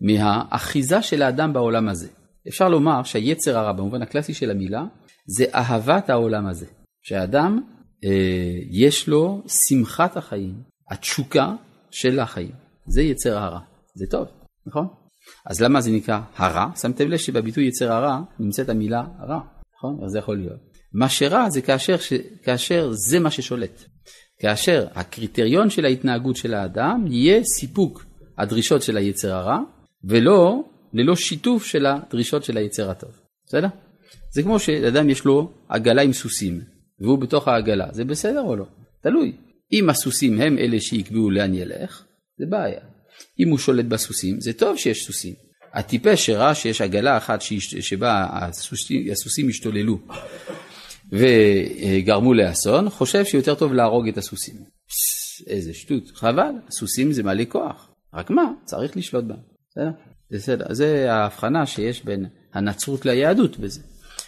מהאחיזה 0.00 1.02
של 1.02 1.22
האדם 1.22 1.52
בעולם 1.52 1.88
הזה. 1.88 2.08
אפשר 2.48 2.68
לומר 2.68 3.02
שהיצר 3.02 3.58
הרע 3.58 3.72
במובן 3.72 4.02
הקלאסי 4.02 4.34
של 4.34 4.50
המילה 4.50 4.84
זה 5.26 5.44
אהבת 5.54 6.10
העולם 6.10 6.46
הזה. 6.46 6.66
שהאדם 7.02 7.60
אה, 8.04 8.58
יש 8.70 9.08
לו 9.08 9.42
שמחת 9.68 10.16
החיים, 10.16 10.54
התשוקה 10.90 11.54
של 11.90 12.18
החיים. 12.18 12.52
זה 12.86 13.02
יצר 13.02 13.38
הרע. 13.38 13.60
זה 13.94 14.06
טוב, 14.10 14.28
נכון? 14.66 14.86
אז 15.46 15.60
למה 15.60 15.80
זה 15.80 15.90
נקרא 15.90 16.20
הרע? 16.36 16.66
שמתם 16.80 17.08
לב 17.08 17.16
שבביטוי 17.16 17.64
יצר 17.64 17.92
הרע 17.92 18.20
נמצאת 18.40 18.68
המילה 18.68 19.02
רע, 19.28 19.40
נכון? 19.76 20.04
אז 20.04 20.10
זה 20.10 20.18
יכול 20.18 20.36
להיות. 20.36 20.58
מה 20.92 21.08
שרע 21.08 21.50
זה 21.50 21.62
כאשר, 21.62 21.96
ש... 21.96 22.12
כאשר 22.42 22.90
זה 22.92 23.20
מה 23.20 23.30
ששולט. 23.30 23.84
כאשר 24.38 24.86
הקריטריון 24.94 25.70
של 25.70 25.84
ההתנהגות 25.84 26.36
של 26.36 26.54
האדם 26.54 27.04
יהיה 27.08 27.44
סיפוק 27.44 28.04
הדרישות 28.38 28.82
של 28.82 28.96
היצר 28.96 29.32
הרע, 29.32 29.58
ולא 30.04 30.64
ללא 30.92 31.16
שיתוף 31.16 31.64
של 31.64 31.86
הדרישות 31.86 32.44
של 32.44 32.56
היצר 32.56 32.90
הטוב. 32.90 33.10
בסדר? 33.46 33.68
זה 34.34 34.42
כמו 34.42 34.58
שאדם 34.58 35.10
יש 35.10 35.24
לו 35.24 35.50
עגלה 35.68 36.02
עם 36.02 36.12
סוסים, 36.12 36.60
והוא 37.00 37.18
בתוך 37.18 37.48
העגלה, 37.48 37.86
זה 37.92 38.04
בסדר 38.04 38.40
או 38.40 38.56
לא? 38.56 38.66
תלוי. 39.02 39.32
אם 39.72 39.90
הסוסים 39.90 40.40
הם 40.40 40.58
אלה 40.58 40.80
שיקבעו 40.80 41.30
לאן 41.30 41.54
ילך, 41.54 42.04
זה 42.38 42.46
בעיה. 42.46 42.95
אם 43.38 43.48
הוא 43.48 43.58
שולט 43.58 43.84
בסוסים, 43.84 44.40
זה 44.40 44.52
טוב 44.52 44.76
שיש 44.76 45.06
סוסים. 45.06 45.34
הטיפש 45.74 46.26
שראה 46.26 46.54
שיש 46.54 46.80
עגלה 46.80 47.16
אחת 47.16 47.42
שבה 47.80 48.26
הסוסים, 49.12 49.48
השתוללו 49.48 49.98
וגרמו 51.12 52.34
לאסון, 52.34 52.90
חושב 52.90 53.24
שיותר 53.24 53.54
טוב 53.54 53.72
להרוג 53.72 54.08
את 54.08 54.18
הסוסים. 54.18 54.56
איזה 55.46 55.74
שטות, 55.74 56.10
חבל, 56.14 56.52
הסוסים 56.68 57.12
זה 57.12 57.22
מלא 57.22 57.44
כוח. 57.48 57.90
רק 58.14 58.30
מה, 58.30 58.44
צריך 58.64 58.96
לשלוט 58.96 59.24
בהם. 59.24 59.38
בסדר? 59.70 59.90
בסדר. 60.30 60.74
זה 60.74 61.12
ההבחנה 61.12 61.66
שיש 61.66 62.04
בין 62.04 62.26
הנצרות 62.54 63.06
ליהדות 63.06 63.58
בזה. 63.58 63.80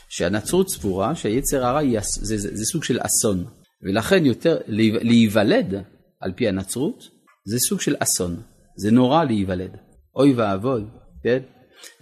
שהנצרות 0.09 0.71
סבורה 0.71 1.15
שהיצר 1.15 1.65
הרע 1.65 1.81
זה, 2.01 2.39
זה, 2.39 2.57
זה 2.57 2.65
סוג 2.65 2.85
של 2.85 2.99
אסון. 3.01 3.45
ולכן 3.83 4.27
יותר 4.27 4.59
להיוולד 5.03 5.75
על 6.21 6.33
פי 6.37 6.49
הנצרות 6.49 7.09
זה 7.45 7.59
סוג 7.59 7.81
של 7.81 7.97
אסון. 7.99 8.43
זה 8.79 8.91
נורא 8.91 9.25
להיוולד. 9.25 9.77
אוי 10.17 10.33
ואבוי, 10.35 10.83
כן? 11.23 11.39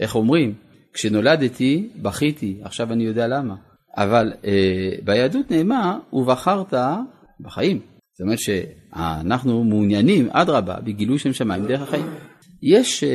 איך 0.00 0.14
אומרים? 0.14 0.54
כשנולדתי 0.92 1.88
בכיתי, 2.02 2.60
עכשיו 2.62 2.92
אני 2.92 3.04
יודע 3.04 3.26
למה. 3.26 3.54
אבל 3.96 4.32
אה, 4.44 4.92
ביהדות 5.04 5.50
נאמר, 5.50 5.98
ובחרת 6.12 6.74
בחיים. 7.40 7.80
זאת 8.12 8.20
אומרת 8.20 8.38
שאנחנו 8.38 9.64
מעוניינים, 9.64 10.28
אדרבה, 10.30 10.80
בגילוי 10.80 11.18
שם 11.18 11.32
שמיים 11.32 11.66
דרך 11.66 11.82
החיים. 11.82 12.06
יש 12.62 13.04
אה, 13.04 13.08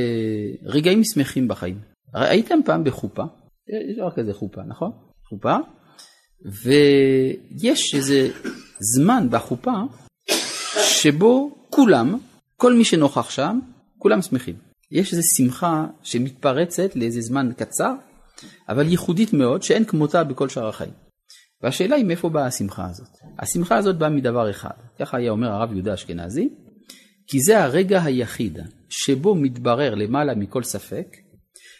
רגעים 0.64 1.04
שמחים 1.04 1.48
בחיים. 1.48 1.80
הייתם 2.14 2.60
פעם 2.66 2.84
בחופה? 2.84 3.24
יש 3.92 3.98
דבר 3.98 4.12
כזה 4.12 4.34
חופה, 4.34 4.62
נכון? 4.68 4.92
חופה. 5.30 5.56
ויש 6.64 7.96
איזה 7.96 8.30
זמן 8.96 9.28
בחופה 9.30 9.74
שבו 10.84 11.66
כולם, 11.70 12.18
כל 12.62 12.74
מי 12.74 12.86
שנוכח 12.86 13.30
שם, 13.30 13.60
כולם 13.98 14.22
שמחים. 14.22 14.56
יש 14.92 15.14
איזו 15.14 15.28
שמחה 15.38 15.86
שמתפרצת 16.04 16.96
לאיזה 16.96 17.22
זמן 17.22 17.52
קצר, 17.58 17.94
אבל 18.70 18.88
ייחודית 18.88 19.34
מאוד, 19.34 19.64
שאין 19.64 19.86
כמותה 19.86 20.24
בכל 20.24 20.50
שאר 20.50 20.68
החיים. 20.68 20.92
והשאלה 21.64 21.96
היא 21.96 22.06
מאיפה 22.06 22.30
באה 22.30 22.46
השמחה 22.46 22.86
הזאת. 22.90 23.08
השמחה 23.40 23.78
הזאת 23.78 23.98
באה 23.98 24.10
מדבר 24.10 24.50
אחד, 24.50 24.74
ככה 25.00 25.18
היה 25.18 25.32
אומר 25.32 25.48
הרב 25.48 25.74
יהודה 25.74 25.94
אשכנזי, 25.94 26.50
כי 27.28 27.40
זה 27.40 27.64
הרגע 27.64 28.04
היחיד 28.04 28.60
שבו 28.90 29.36
מתברר 29.36 29.96
למעלה 29.96 30.36
מכל 30.36 30.64
ספק 30.64 31.08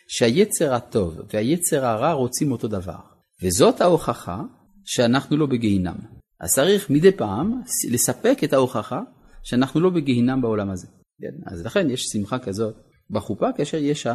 שהיצר 0.08 0.74
הטוב 0.74 1.18
והיצר 1.34 1.86
הרע 1.86 2.12
רוצים 2.12 2.52
אותו 2.52 2.68
דבר. 2.68 3.00
וזאת 3.44 3.82
ההוכחה 3.82 4.42
שאנחנו 4.86 5.38
לא 5.38 5.46
בגיהינם. 5.46 5.98
אז 6.40 6.54
צריך 6.54 6.90
מדי 6.90 7.12
פעם 7.12 7.62
לספק 7.92 8.38
את 8.44 8.54
ההוכחה 8.54 9.02
שאנחנו 9.44 9.80
לא 9.80 9.90
בגיהינם 9.90 10.42
בעולם 10.42 10.70
הזה. 10.70 10.88
כן? 11.22 11.52
אז 11.54 11.66
לכן 11.66 11.90
יש 11.90 12.04
שמחה 12.04 12.40
כזאת 12.40 12.76
בחופה 13.10 13.48
כאשר 13.58 13.78
יש 13.78 14.08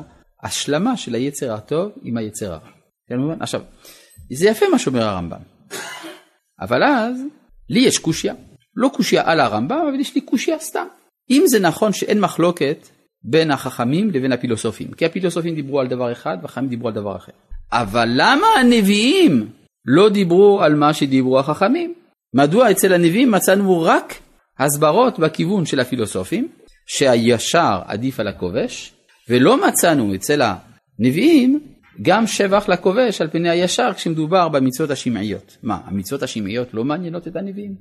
ההשלמה 0.43 0.97
של 0.97 1.15
היצר 1.15 1.55
הטוב 1.55 1.93
עם 2.03 2.17
היצר 2.17 2.53
הרע. 2.53 2.69
כן, 3.09 3.17
עכשיו, 3.41 3.61
זה 4.33 4.49
יפה 4.49 4.67
מה 4.73 4.79
שאומר 4.79 5.03
הרמב"ם, 5.03 5.41
אבל 6.61 6.83
אז 6.85 7.21
לי 7.71 7.81
יש 7.81 7.99
קושייה. 7.99 8.35
לא 8.77 8.89
קושייה 8.89 9.23
על 9.31 9.41
הרמב"ם, 9.41 9.87
אבל 9.89 10.01
יש 10.01 10.15
לי 10.15 10.21
קושייה 10.21 10.59
סתם. 10.59 10.87
אם 11.31 11.43
זה 11.47 11.61
נכון 11.61 11.93
שאין 11.93 12.21
מחלוקת 12.21 12.89
בין 13.23 13.51
החכמים 13.51 14.11
לבין 14.11 14.33
הפילוסופים, 14.33 14.93
כי 14.93 15.07
הפילוסופים 15.07 15.55
דיברו 15.55 15.81
על 15.81 15.87
דבר 15.87 16.13
אחד 16.13 16.37
והחכמים 16.43 16.69
דיברו 16.69 16.89
על 16.89 16.95
דבר 16.95 17.17
אחר. 17.17 17.33
אבל 17.73 18.09
למה 18.15 18.47
הנביאים 18.61 19.49
לא 19.87 20.09
דיברו 20.09 20.63
על 20.63 20.75
מה 20.75 20.95
שדיברו 20.95 21.39
החכמים? 21.39 21.95
מדוע 22.35 22.71
אצל 22.71 22.93
הנביאים 22.93 23.31
מצאנו 23.31 23.83
רק 23.83 24.15
הסברות 24.59 25.19
בכיוון 25.19 25.67
של 25.67 25.81
הפילוסופים, 25.81 26.49
שהישר 26.87 27.81
עדיף 27.87 28.21
על 28.21 28.29
הכובש, 28.29 28.93
ולא 29.29 29.69
מצאנו 29.69 30.15
אצל 30.15 30.43
הנביאים 30.99 31.61
גם 32.03 32.27
שבח 32.27 32.69
לכובש 32.69 33.21
על 33.21 33.31
פני 33.31 33.51
הישר 33.51 33.93
כשמדובר 33.95 34.49
במצוות 34.49 34.91
השמעיות. 34.91 35.57
מה, 35.63 35.81
המצוות 35.85 36.23
השמעיות 36.23 36.75
לא 36.75 36.85
מעניינות 36.85 37.29
את 37.29 37.37
הנביאים? 37.37 37.75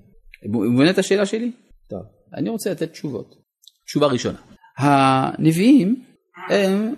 מובן 0.46 0.89
את 0.89 0.98
השאלה 0.98 1.25
שלי? 1.25 1.51
טוב, 1.89 2.01
אני 2.34 2.50
רוצה 2.50 2.72
לתת 2.72 2.91
תשובות. 2.91 3.36
תשובה 3.86 4.08
ראשונה, 4.08 4.38
הנביאים 4.77 6.03
הם 6.50 6.94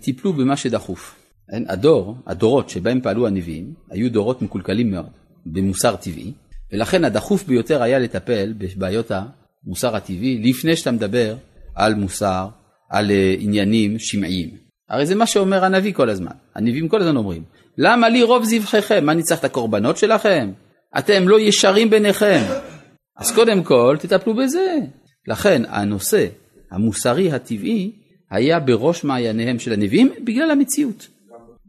טיפלו 0.00 0.32
במה 0.32 0.56
שדחוף. 0.56 1.20
הדור, 1.68 2.16
הדורות 2.26 2.68
שבהם 2.68 3.00
פעלו 3.00 3.26
הנביאים, 3.26 3.74
היו 3.90 4.12
דורות 4.12 4.42
מקולקלים 4.42 4.90
מאוד, 4.90 5.10
במוסר 5.46 5.96
טבעי, 5.96 6.32
ולכן 6.72 7.04
הדחוף 7.04 7.44
ביותר 7.44 7.82
היה 7.82 7.98
לטפל 7.98 8.54
בבעיות 8.58 9.10
המוסר 9.10 9.96
הטבעי, 9.96 10.40
לפני 10.44 10.76
שאתה 10.76 10.90
מדבר 10.90 11.36
על 11.74 11.94
מוסר, 11.94 12.48
על 12.90 13.10
אה, 13.10 13.34
עניינים 13.38 13.98
שמעיים. 13.98 14.50
הרי 14.88 15.06
זה 15.06 15.14
מה 15.14 15.26
שאומר 15.26 15.64
הנביא 15.64 15.92
כל 15.92 16.10
הזמן. 16.10 16.32
הנביאים 16.54 16.88
כל 16.88 17.02
הזמן 17.02 17.16
אומרים, 17.16 17.42
למה 17.78 18.08
לי 18.08 18.22
רוב 18.22 18.44
זבחיכם? 18.44 19.06
מה 19.06 19.12
אני 19.12 19.22
צריך 19.22 19.40
את 19.40 19.44
הקורבנות 19.44 19.96
שלכם? 19.96 20.50
אתם 20.98 21.28
לא 21.28 21.40
ישרים 21.40 21.90
ביניכם. 21.90 22.40
אז 23.16 23.32
קודם 23.32 23.62
כל 23.62 23.96
תטפלו 24.00 24.34
בזה. 24.34 24.76
לכן 25.28 25.62
הנושא 25.68 26.26
המוסרי 26.70 27.32
הטבעי 27.32 27.92
היה 28.30 28.60
בראש 28.60 29.04
מעייניהם 29.04 29.58
של 29.58 29.72
הנביאים 29.72 30.12
בגלל 30.24 30.50
המציאות. 30.50 31.08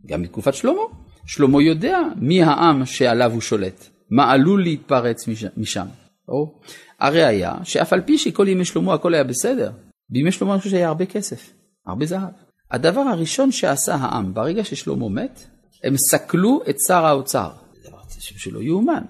גם 0.06 0.22
בתקופת 0.22 0.54
שלמה. 0.54 0.82
שלמה 1.26 1.64
יודע 1.64 2.00
מי 2.16 2.44
העם 2.44 2.86
שעליו 2.86 3.32
הוא 3.32 3.42
שולט, 3.42 3.90
מה 4.10 4.32
עלול 4.32 4.64
להתפרץ 4.64 5.28
משם. 5.58 5.86
או, 6.30 6.60
הראיה 7.00 7.54
שאף 7.64 7.94
על 7.94 8.02
פי 8.02 8.18
שכל 8.18 8.48
ימי 8.48 8.66
שלמה 8.66 8.94
הכל 8.94 9.14
היה 9.14 9.24
בסדר, 9.24 9.72
בימי 10.10 10.32
שלמה 10.32 10.54
אני 10.54 10.60
חושב 10.60 10.72
שהיה 10.72 10.88
הרבה 10.88 11.06
כסף, 11.06 11.50
הרבה 11.88 12.06
זהב. 12.06 12.30
הדבר 12.72 13.02
הראשון 13.02 13.52
שעשה 13.52 13.96
העם 13.96 14.34
ברגע 14.34 14.64
ששלמה 14.64 15.10
מת, 15.10 15.46
הם 15.84 15.98
סקלו 15.98 16.62
את 16.70 16.76
שר 16.88 17.06
האוצר. 17.06 17.50
זה 17.84 17.90
דבר 17.90 17.98
שלא 18.20 18.60
יאומן. 18.60 19.04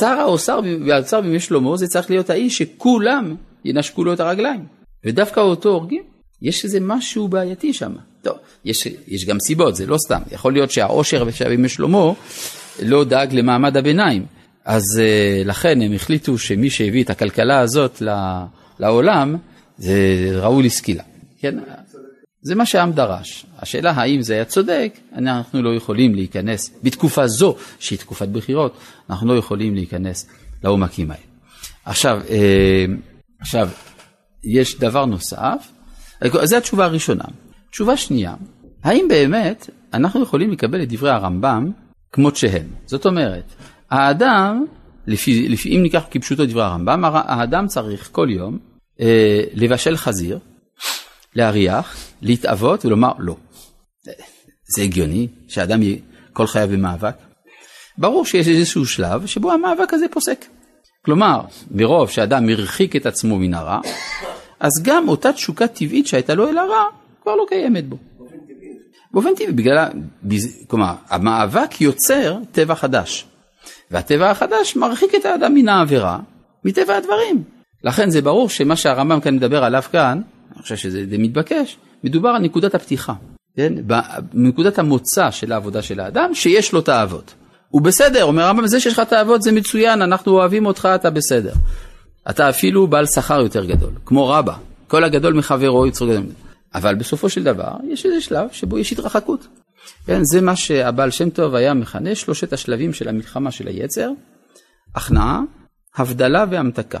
שר 0.00 0.06
האוצר 0.06 0.60
והאוצר 0.86 1.20
בימי 1.20 1.40
שלמה 1.40 1.76
זה 1.76 1.86
צריך 1.86 2.10
להיות 2.10 2.30
האיש 2.30 2.58
שכולם 2.58 3.36
ינשקו 3.64 4.04
לו 4.04 4.12
את 4.12 4.20
הרגליים. 4.20 4.66
ודווקא 5.04 5.40
אותו 5.40 5.68
הורגים. 5.68 6.02
יש 6.42 6.64
איזה 6.64 6.78
משהו 6.80 7.28
בעייתי 7.28 7.72
שם. 7.72 7.92
טוב, 8.22 8.36
יש, 8.64 8.86
יש 8.86 9.24
גם 9.24 9.40
סיבות, 9.40 9.76
זה 9.76 9.86
לא 9.86 9.96
סתם. 10.06 10.22
יכול 10.30 10.52
להיות 10.52 10.70
שהעושר 10.70 11.24
בימי 11.24 11.68
שלמה 11.68 12.12
לא 12.82 13.04
דאג 13.04 13.34
למעמד 13.34 13.76
הביניים. 13.76 14.26
אז 14.64 14.82
uh, 14.96 15.48
לכן 15.48 15.82
הם 15.82 15.92
החליטו 15.92 16.38
שמי 16.38 16.70
שהביא 16.70 17.04
את 17.04 17.10
הכלכלה 17.10 17.60
הזאת 17.60 18.02
לעולם, 18.78 19.36
זה 19.78 19.96
ראוי 20.32 20.62
לסקילה. 20.62 21.02
כן? 21.40 21.58
זה 22.42 22.54
מה 22.54 22.66
שהעם 22.66 22.92
דרש. 22.92 23.46
השאלה 23.58 23.90
האם 23.90 24.22
זה 24.22 24.34
היה 24.34 24.44
צודק, 24.44 24.98
אנחנו 25.16 25.62
לא 25.62 25.76
יכולים 25.76 26.14
להיכנס, 26.14 26.70
בתקופה 26.82 27.26
זו, 27.26 27.56
שהיא 27.78 27.98
תקופת 27.98 28.28
בחירות, 28.28 28.78
אנחנו 29.10 29.28
לא 29.28 29.38
יכולים 29.38 29.74
להיכנס 29.74 30.28
לעומקים 30.64 31.10
האלה. 31.10 31.22
עכשיו, 31.84 32.20
אה, 32.30 32.84
עכשיו, 33.40 33.68
יש 34.44 34.78
דבר 34.78 35.04
נוסף, 35.04 35.72
זו 36.44 36.56
התשובה 36.56 36.84
הראשונה. 36.84 37.24
תשובה 37.70 37.96
שנייה, 37.96 38.34
האם 38.84 39.06
באמת 39.08 39.70
אנחנו 39.94 40.22
יכולים 40.22 40.50
לקבל 40.50 40.82
את 40.82 40.88
דברי 40.88 41.10
הרמב"ם 41.10 41.70
כמות 42.14 42.36
שהם? 42.36 42.66
זאת 42.86 43.06
אומרת, 43.06 43.44
האדם, 43.90 44.64
לפי, 45.06 45.48
לפי, 45.48 45.76
אם 45.76 45.82
ניקח 45.82 46.04
כפשוטו 46.10 46.46
דברי 46.46 46.62
הרמב"ם, 46.62 47.04
האדם 47.14 47.66
צריך 47.66 48.08
כל 48.12 48.28
יום 48.30 48.58
אה, 49.00 49.40
לבשל 49.52 49.96
חזיר, 49.96 50.38
להריח, 51.34 51.96
להתאבות 52.22 52.84
ולומר 52.84 53.12
לא. 53.18 53.36
זה, 54.76 54.82
הגיוני 54.82 55.28
שאדם 55.48 55.82
יהיה 55.82 55.96
כל 56.32 56.46
חייו 56.46 56.68
במאבק? 56.68 57.16
ברור 57.98 58.26
שיש 58.26 58.48
איזשהו 58.48 58.86
שלב 58.86 59.26
שבו 59.26 59.52
המאבק 59.52 59.94
הזה 59.94 60.06
פוסק. 60.10 60.44
כלומר, 61.04 61.40
מרוב 61.70 62.10
שאדם 62.10 62.48
הרחיק 62.48 62.96
את 62.96 63.06
עצמו 63.06 63.38
מן 63.38 63.54
הרע, 63.54 63.80
אז 64.60 64.70
גם 64.82 65.08
אותה 65.08 65.32
תשוקה 65.32 65.66
טבעית 65.66 66.06
שהייתה 66.06 66.34
לו 66.34 66.48
אל 66.48 66.58
הרע, 66.58 66.84
כבר 67.22 67.34
לא 67.34 67.46
קיימת 67.48 67.88
בו. 67.88 67.96
באופן 69.14 69.34
טבעי, 69.34 69.52
בגלל, 69.52 69.88
כלומר, 70.66 70.94
המאבק 71.10 71.80
יוצר 71.80 72.36
טבע 72.52 72.74
חדש, 72.74 73.26
והטבע 73.90 74.30
החדש 74.30 74.76
מרחיק 74.76 75.14
את 75.14 75.24
האדם 75.24 75.54
מן 75.54 75.68
העבירה, 75.68 76.18
מטבע 76.64 76.96
הדברים. 76.96 77.42
לכן 77.84 78.10
זה 78.10 78.22
ברור 78.22 78.48
שמה 78.48 78.76
שהרמב"ם 78.76 79.20
כאן 79.20 79.34
מדבר 79.34 79.64
עליו 79.64 79.82
כאן, 79.92 80.20
אני 80.52 80.62
חושב 80.62 80.76
שזה 80.76 81.06
די 81.06 81.18
מתבקש, 81.18 81.76
מדובר 82.04 82.28
על 82.28 82.42
נקודת 82.42 82.74
הפתיחה, 82.74 83.12
כן? 83.56 83.72
בנקודת 84.32 84.78
המוצא 84.78 85.30
של 85.30 85.52
העבודה 85.52 85.82
של 85.82 86.00
האדם, 86.00 86.34
שיש 86.34 86.72
לו 86.72 86.80
תאוות. 86.80 87.34
הוא 87.68 87.82
בסדר, 87.82 88.24
אומר 88.24 88.42
הרמב"ם, 88.42 88.66
זה 88.66 88.80
שיש 88.80 88.92
לך 88.92 89.00
תאוות 89.00 89.42
זה 89.42 89.52
מצוין, 89.52 90.02
אנחנו 90.02 90.32
אוהבים 90.32 90.66
אותך, 90.66 90.88
אתה 90.94 91.10
בסדר. 91.10 91.52
אתה 92.30 92.48
אפילו 92.48 92.86
בעל 92.86 93.06
שכר 93.06 93.40
יותר 93.40 93.64
גדול, 93.64 93.90
כמו 94.04 94.28
רבא, 94.28 94.54
כל 94.88 95.04
הגדול 95.04 95.32
מחברו 95.32 95.86
יצרו 95.86 96.08
גדול. 96.08 96.43
אבל 96.74 96.94
בסופו 96.94 97.28
של 97.28 97.42
דבר, 97.42 97.72
יש 97.88 98.06
איזה 98.06 98.20
שלב 98.20 98.48
שבו 98.52 98.78
יש 98.78 98.92
התרחקות. 98.92 99.46
כן, 100.06 100.24
זה 100.24 100.40
מה 100.40 100.56
שהבעל 100.56 101.10
שם 101.10 101.30
טוב 101.30 101.54
היה 101.54 101.74
מכנה 101.74 102.14
שלושת 102.14 102.52
השלבים 102.52 102.92
של 102.92 103.08
המלחמה 103.08 103.50
של 103.50 103.68
היצר, 103.68 104.10
הכנעה, 104.94 105.40
הבדלה 105.96 106.44
והמתקה. 106.50 106.98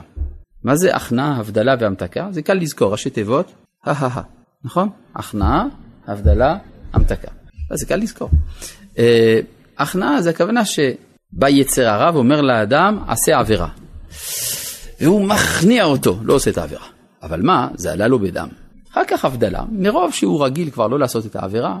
מה 0.64 0.76
זה 0.76 0.96
הכנעה, 0.96 1.36
הבדלה 1.36 1.74
והמתקה? 1.80 2.28
זה 2.30 2.42
קל 2.42 2.54
לזכור, 2.54 2.92
ראשי 2.92 3.10
תיבות, 3.10 3.52
הא 3.84 4.08
נכון? 4.64 4.88
הכנעה, 5.14 5.64
הבדלה, 6.06 6.56
המתקה. 6.92 7.28
זה 7.72 7.86
קל 7.86 7.96
לזכור. 7.96 8.30
אה, 8.98 9.40
הכנעה 9.78 10.22
זה 10.22 10.30
הכוונה 10.30 10.64
שבא 10.64 11.48
יצר 11.48 11.88
הרע 11.88 12.10
ואומר 12.14 12.40
לאדם, 12.40 12.98
עשה 13.08 13.38
עבירה. 13.38 13.68
והוא 15.00 15.28
מכניע 15.28 15.84
אותו, 15.84 16.18
לא 16.22 16.34
עושה 16.34 16.50
את 16.50 16.58
העבירה. 16.58 16.86
אבל 17.22 17.42
מה, 17.42 17.68
זה 17.74 17.92
עלה 17.92 18.08
לו 18.08 18.18
בדם. 18.18 18.48
אחר 18.94 19.04
כך 19.08 19.24
הבדלה, 19.24 19.64
מרוב 19.72 20.12
שהוא 20.12 20.44
רגיל 20.44 20.70
כבר 20.70 20.86
לא 20.86 20.98
לעשות 20.98 21.26
את 21.26 21.36
העבירה, 21.36 21.78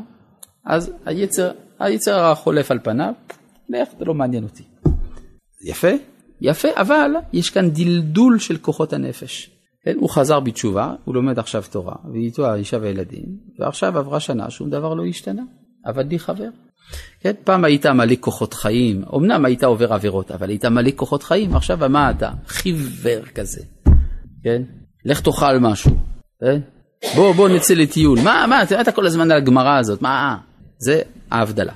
אז 0.66 0.92
היצר, 1.04 1.50
היצר 1.78 2.14
הרע 2.14 2.34
חולף 2.34 2.70
על 2.70 2.78
פניו, 2.82 3.12
לך, 3.68 3.88
זה 3.98 4.04
לא 4.04 4.14
מעניין 4.14 4.44
אותי. 4.44 4.62
יפה, 5.64 5.88
יפה, 6.40 6.68
אבל 6.76 7.10
יש 7.32 7.50
כאן 7.50 7.70
דלדול 7.70 8.38
של 8.38 8.56
כוחות 8.56 8.92
הנפש. 8.92 9.50
כן, 9.84 9.94
הוא 10.00 10.10
חזר 10.10 10.40
בתשובה, 10.40 10.94
הוא 11.04 11.14
לומד 11.14 11.38
עכשיו 11.38 11.64
תורה, 11.70 11.94
ואיתו 12.12 12.46
האישה 12.46 12.78
והילדים, 12.80 13.24
ועכשיו 13.58 13.98
עברה 13.98 14.20
שנה, 14.20 14.50
שום 14.50 14.70
דבר 14.70 14.94
לא 14.94 15.04
השתנה. 15.04 15.42
עבד 15.84 16.10
לי 16.10 16.18
חבר. 16.18 16.48
כן, 17.20 17.32
פעם 17.44 17.64
היית 17.64 17.86
מלא 17.86 18.14
כוחות 18.20 18.54
חיים, 18.54 19.02
אמנם 19.16 19.44
היית 19.44 19.64
עובר 19.64 19.92
עבירות, 19.92 20.30
אבל 20.30 20.48
היית 20.48 20.64
מלא 20.64 20.90
כוחות 20.96 21.22
חיים, 21.22 21.56
עכשיו 21.56 21.78
מה 21.90 22.10
אתה? 22.10 22.30
חיוור 22.46 23.24
כזה, 23.34 23.60
כן? 24.44 24.62
לך 25.04 25.20
תאכל 25.20 25.58
משהו, 25.58 25.96
כן? 26.40 26.60
בוא, 27.16 27.32
בוא 27.32 27.48
נצא 27.48 27.74
לטיול, 27.74 28.18
מה, 28.24 28.46
מה, 28.48 28.62
אתה 28.80 28.92
כל 28.92 29.06
הזמן 29.06 29.30
על 29.30 29.36
הגמרא 29.36 29.78
הזאת, 29.78 30.02
מה? 30.02 30.36
זה 30.78 31.02
ההבדלה. 31.30 31.72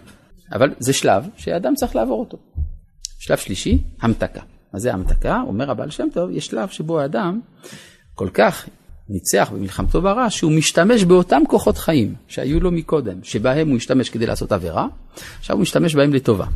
אבל 0.53 0.75
זה 0.79 0.93
שלב 0.93 1.29
שאדם 1.37 1.75
צריך 1.75 1.97
לעבור 1.97 2.21
אותו. 2.21 2.39
שלב 3.19 3.39
שלישי, 3.39 3.79
המתקה. 4.01 4.41
מה 4.73 4.79
זה 4.79 4.93
המתקה? 4.93 5.41
אומר 5.47 5.71
הבעל 5.71 5.91
שם 5.91 6.07
טוב, 6.13 6.31
יש 6.31 6.47
שלב 6.47 6.69
שבו 6.69 7.01
האדם 7.01 7.41
כל 8.15 8.29
כך 8.35 8.69
ניצח 9.09 9.51
במלחמתו 9.55 10.03
ברע, 10.03 10.31
שהוא 10.31 10.53
משתמש 10.53 11.05
באותם 11.05 11.43
כוחות 11.49 11.79
חיים 11.79 12.15
שהיו 12.29 12.61
לו 12.61 12.71
מקודם, 12.71 13.25
שבהם 13.25 13.69
הוא 13.69 13.77
השתמש 13.77 14.11
כדי 14.11 14.27
לעשות 14.27 14.53
עבירה, 14.53 14.87
עכשיו 15.39 15.57
הוא 15.57 15.63
משתמש 15.63 15.95
בהם 15.95 16.13
לטובה. 16.13 16.47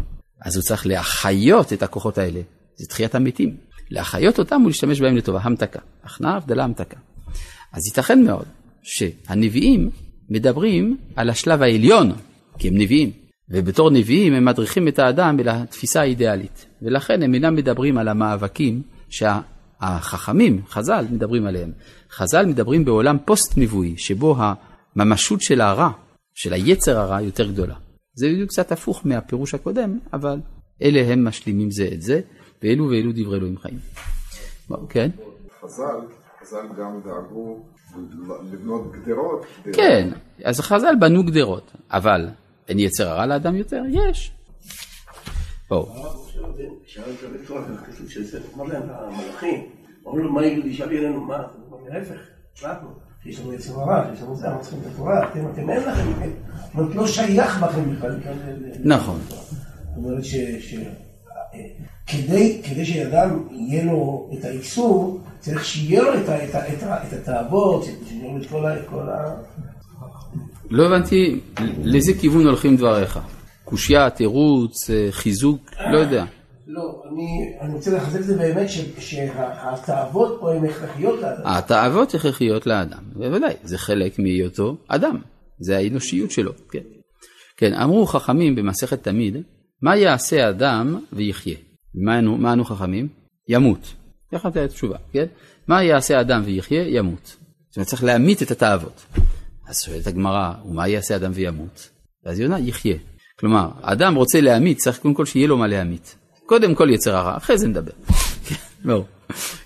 אז 0.45 0.57
הוא 0.57 0.63
צריך 0.63 0.87
להחיות 0.87 1.73
את 1.73 1.83
הכוחות 1.83 2.19
האלה, 2.19 2.41
זה 2.77 2.87
תחיית 2.89 3.15
המתים. 3.15 3.57
להחיות 3.91 4.39
אותם 4.39 4.63
ולהשתמש 4.65 5.01
בהם 5.01 5.17
לטובה, 5.17 5.41
המתקה. 5.43 5.81
הכנעה, 6.05 6.37
הבדלה, 6.37 6.65
המתקה. 6.65 6.97
אז 7.73 7.87
ייתכן 7.87 8.23
מאוד 8.23 8.45
שהנביאים 8.83 9.91
מדברים 10.31 10.97
על 11.17 11.31
השלב 11.31 11.63
העליון, 11.63 12.13
כי 12.59 12.69
הם 12.69 12.75
נביאים, 12.75 13.11
ובתור 13.51 13.91
נביאים 13.91 14.33
הם 14.33 14.45
מדריכים 14.45 14.89
את 14.89 14.99
האדם 14.99 15.37
אל 15.41 15.49
התפיסה 15.49 16.01
האידיאלית, 16.01 16.67
ולכן 16.83 17.23
הם 17.23 17.35
אינם 17.35 17.55
מדברים 17.55 17.99
על 17.99 18.09
המאבקים 18.09 18.83
שה... 19.09 19.41
החכמים, 19.83 20.63
חז"ל, 20.67 21.05
מדברים 21.11 21.47
עליהם. 21.47 21.73
חז"ל 22.11 22.47
מדברים 22.47 22.85
בעולם 22.85 23.17
פוסט-נבואי, 23.25 23.97
שבו 23.97 24.37
הממשות 24.97 25.41
של 25.41 25.61
הרע, 25.61 25.91
של 26.35 26.53
היצר 26.53 26.99
הרע, 26.99 27.23
יותר 27.23 27.51
גדולה. 27.51 27.75
זה 28.15 28.29
בדיוק 28.29 28.51
קצת 28.51 28.73
הפוך 28.73 29.01
מהפירוש 29.05 29.55
הקודם, 29.55 29.99
אבל 30.13 30.41
אלה 30.83 31.13
הם 31.13 31.25
משלימים 31.25 31.71
זה 31.71 31.89
את 31.93 32.03
זה, 32.03 32.21
ואלו 32.63 32.89
ואלו 32.91 33.13
דברי 33.15 33.39
אלוהים 33.39 33.59
חיים. 33.59 33.79
כן? 34.89 35.11
חז"ל, 35.61 36.01
חז"ל 36.41 36.67
גם 36.79 37.01
דאגו 37.05 37.65
לבנות 38.53 38.93
גדרות. 38.93 39.47
כן, 39.73 40.09
אז 40.45 40.61
חז"ל 40.61 40.95
בנו 41.01 41.25
גדרות, 41.25 41.73
אבל 41.91 42.29
אין 42.69 42.79
יצר 42.79 43.09
הרע 43.09 43.27
לאדם 43.27 43.57
יותר? 43.57 43.83
יש. 43.91 44.33
בואו. 45.69 45.87
לנו 53.41 53.53
יצר 53.53 53.81
הרע, 53.81 54.11
לנו 54.23 54.37
זה, 54.37 54.47
אנחנו 54.47 54.63
צריכים 54.63 54.81
את 54.81 54.87
התורה, 54.87 55.29
אתם, 55.29 55.71
אין 55.71 55.83
לכם, 55.83 56.11
זאת 56.73 56.75
אומרת, 56.75 56.95
לא 56.95 57.07
שייך 57.07 57.63
בכם 57.63 57.91
בכלל. 57.97 58.19
נכון. 58.85 59.19
זאת 59.29 59.97
אומרת 59.97 60.25
שכדי 62.07 62.85
שאדם 62.85 63.49
יהיה 63.51 63.85
לו 63.85 64.31
את 64.39 64.45
האיסור, 64.45 65.21
צריך 65.41 65.65
שיהיה 65.65 66.03
לו 66.03 66.15
את 66.15 67.13
התאוות, 67.13 67.85
שיהיה 68.09 68.33
לו 68.33 68.69
את 68.69 68.89
כל 68.91 69.09
ה... 69.09 69.35
לא 70.71 70.87
הבנתי 70.87 71.41
לאיזה 71.85 72.13
כיוון 72.21 72.47
הולכים 72.47 72.77
דבריך. 72.77 73.19
קושייה, 73.65 74.11
תירוץ, 74.11 74.91
אה, 74.91 75.09
חיזוק, 75.11 75.71
לא 75.93 75.99
יודע. 75.99 76.25
לא, 76.67 77.03
אני, 77.13 77.55
אני 77.61 77.75
רוצה 77.75 77.97
לחזק 77.97 78.21
את 78.21 78.25
זה 78.25 78.37
באמת 78.37 78.69
שהתאוות 78.99 80.39
פה 80.41 80.53
הן 80.55 80.65
הכרחיות 80.65 81.21
לאדם. 81.21 81.43
התאוות 81.45 82.15
הכרחיות 82.15 82.67
לאדם, 82.67 83.03
בוודאי, 83.13 83.55
זה 83.63 83.79
חלק 83.79 84.19
מהיותו 84.19 84.77
אדם, 84.89 85.21
זה 85.61 85.77
האנושיות 85.77 86.31
שלו, 86.31 86.53
כן. 86.71 86.83
כן, 87.57 87.75
אמרו 87.75 88.07
חכמים 88.07 88.55
במסכת 88.55 89.03
תמיד, 89.03 89.37
מה 89.83 89.97
יעשה 89.97 90.49
אדם 90.49 91.01
ויחיה? 91.13 91.57
מה 91.95 92.21
מה 92.21 92.53
אנו 92.53 92.65
חכמים? 92.65 93.09
ימות. 93.49 93.95
ככה 94.33 94.51
זה 94.51 94.65
התשובה, 94.65 94.97
כן? 95.13 95.25
מה 95.69 95.83
יעשה 95.83 96.21
אדם 96.21 96.43
ויחיה? 96.45 96.89
ימות. 96.89 97.37
זאת 97.69 97.77
אומרת, 97.77 97.89
צריך 97.89 98.05
להמית 98.05 98.43
את 98.43 98.51
התאוות. 98.51 99.07
אז 99.69 99.83
שואלת 99.83 100.07
הגמרא, 100.07 100.53
ומה 100.65 100.89
יעשה 100.89 101.17
אדם 101.17 101.31
וימות? 101.35 101.91
ואז 102.25 102.39
היא 102.39 102.47
עונה, 102.47 102.59
יחיה. 102.59 102.97
כלומר, 103.41 103.69
אדם 103.83 104.15
רוצה 104.15 104.41
להמית, 104.41 104.79
צריך 104.79 104.99
קודם 104.99 105.15
כל 105.15 105.27
שיהיה 105.27 105.47
לו 105.47 105.59
מה 105.59 105.67
להמית. 105.67 106.17
קודם 106.47 106.75
כל 106.75 106.91
יצר 106.91 107.17
הרע, 107.17 107.37
אחרי 107.37 107.59
זה 107.59 107.69
נדבר. 107.69 107.93
ברור. 108.85 109.07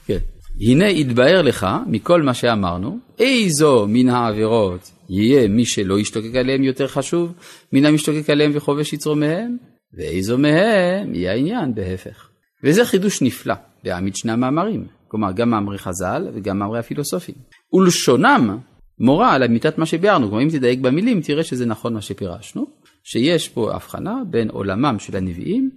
כן. 0.07 0.19
הנה 0.61 0.89
יתבהר 0.89 1.43
לך 1.43 1.67
מכל 1.87 2.23
מה 2.23 2.35
שאמרנו, 2.35 2.99
איזו 3.19 3.87
מן 3.89 4.09
העבירות 4.09 4.91
יהיה 5.09 5.49
מי 5.49 5.65
שלא 5.65 5.99
ישתוקק 5.99 6.35
עליהם 6.35 6.63
יותר 6.65 6.89
חשוב 6.89 7.33
מן 7.73 7.85
המשתוקק 7.85 8.31
עליהם 8.31 8.51
וחובש 8.55 8.93
יצרו 8.93 9.17
מהם, 9.17 9.57
ואיזו 9.95 10.39
מהם 10.39 11.15
יהיה 11.15 11.33
העניין 11.33 11.75
בהפך. 11.75 12.29
וזה 12.65 12.85
חידוש 12.85 13.23
נפלא 13.23 13.55
להעמיד 13.85 14.17
שני 14.17 14.33
המאמרים, 14.33 14.87
כלומר 15.09 15.33
גם 15.33 15.51
מאמרי 15.51 15.79
חז"ל 15.79 16.29
וגם 16.35 16.59
מאמרי 16.59 16.79
הפילוסופים. 16.79 17.35
ולשונם 17.73 18.59
מורה 18.99 19.35
על 19.35 19.43
אמיתת 19.43 19.79
מה 19.79 19.87
שביארנו, 19.87 20.29
כלומר 20.29 20.43
אם 20.43 20.49
תדייק 20.49 20.81
במילים 20.81 21.21
תראה 21.21 21.45
שזה 21.45 21.67
נכון 21.67 21.95
מה 21.95 22.01
שפירשנו, 22.01 22.67
שיש 23.05 23.49
פה 23.49 23.75
הבחנה 23.75 24.15
בין 24.31 24.51
עולמם 24.51 24.99
של 24.99 25.17
הנביאים, 25.17 25.71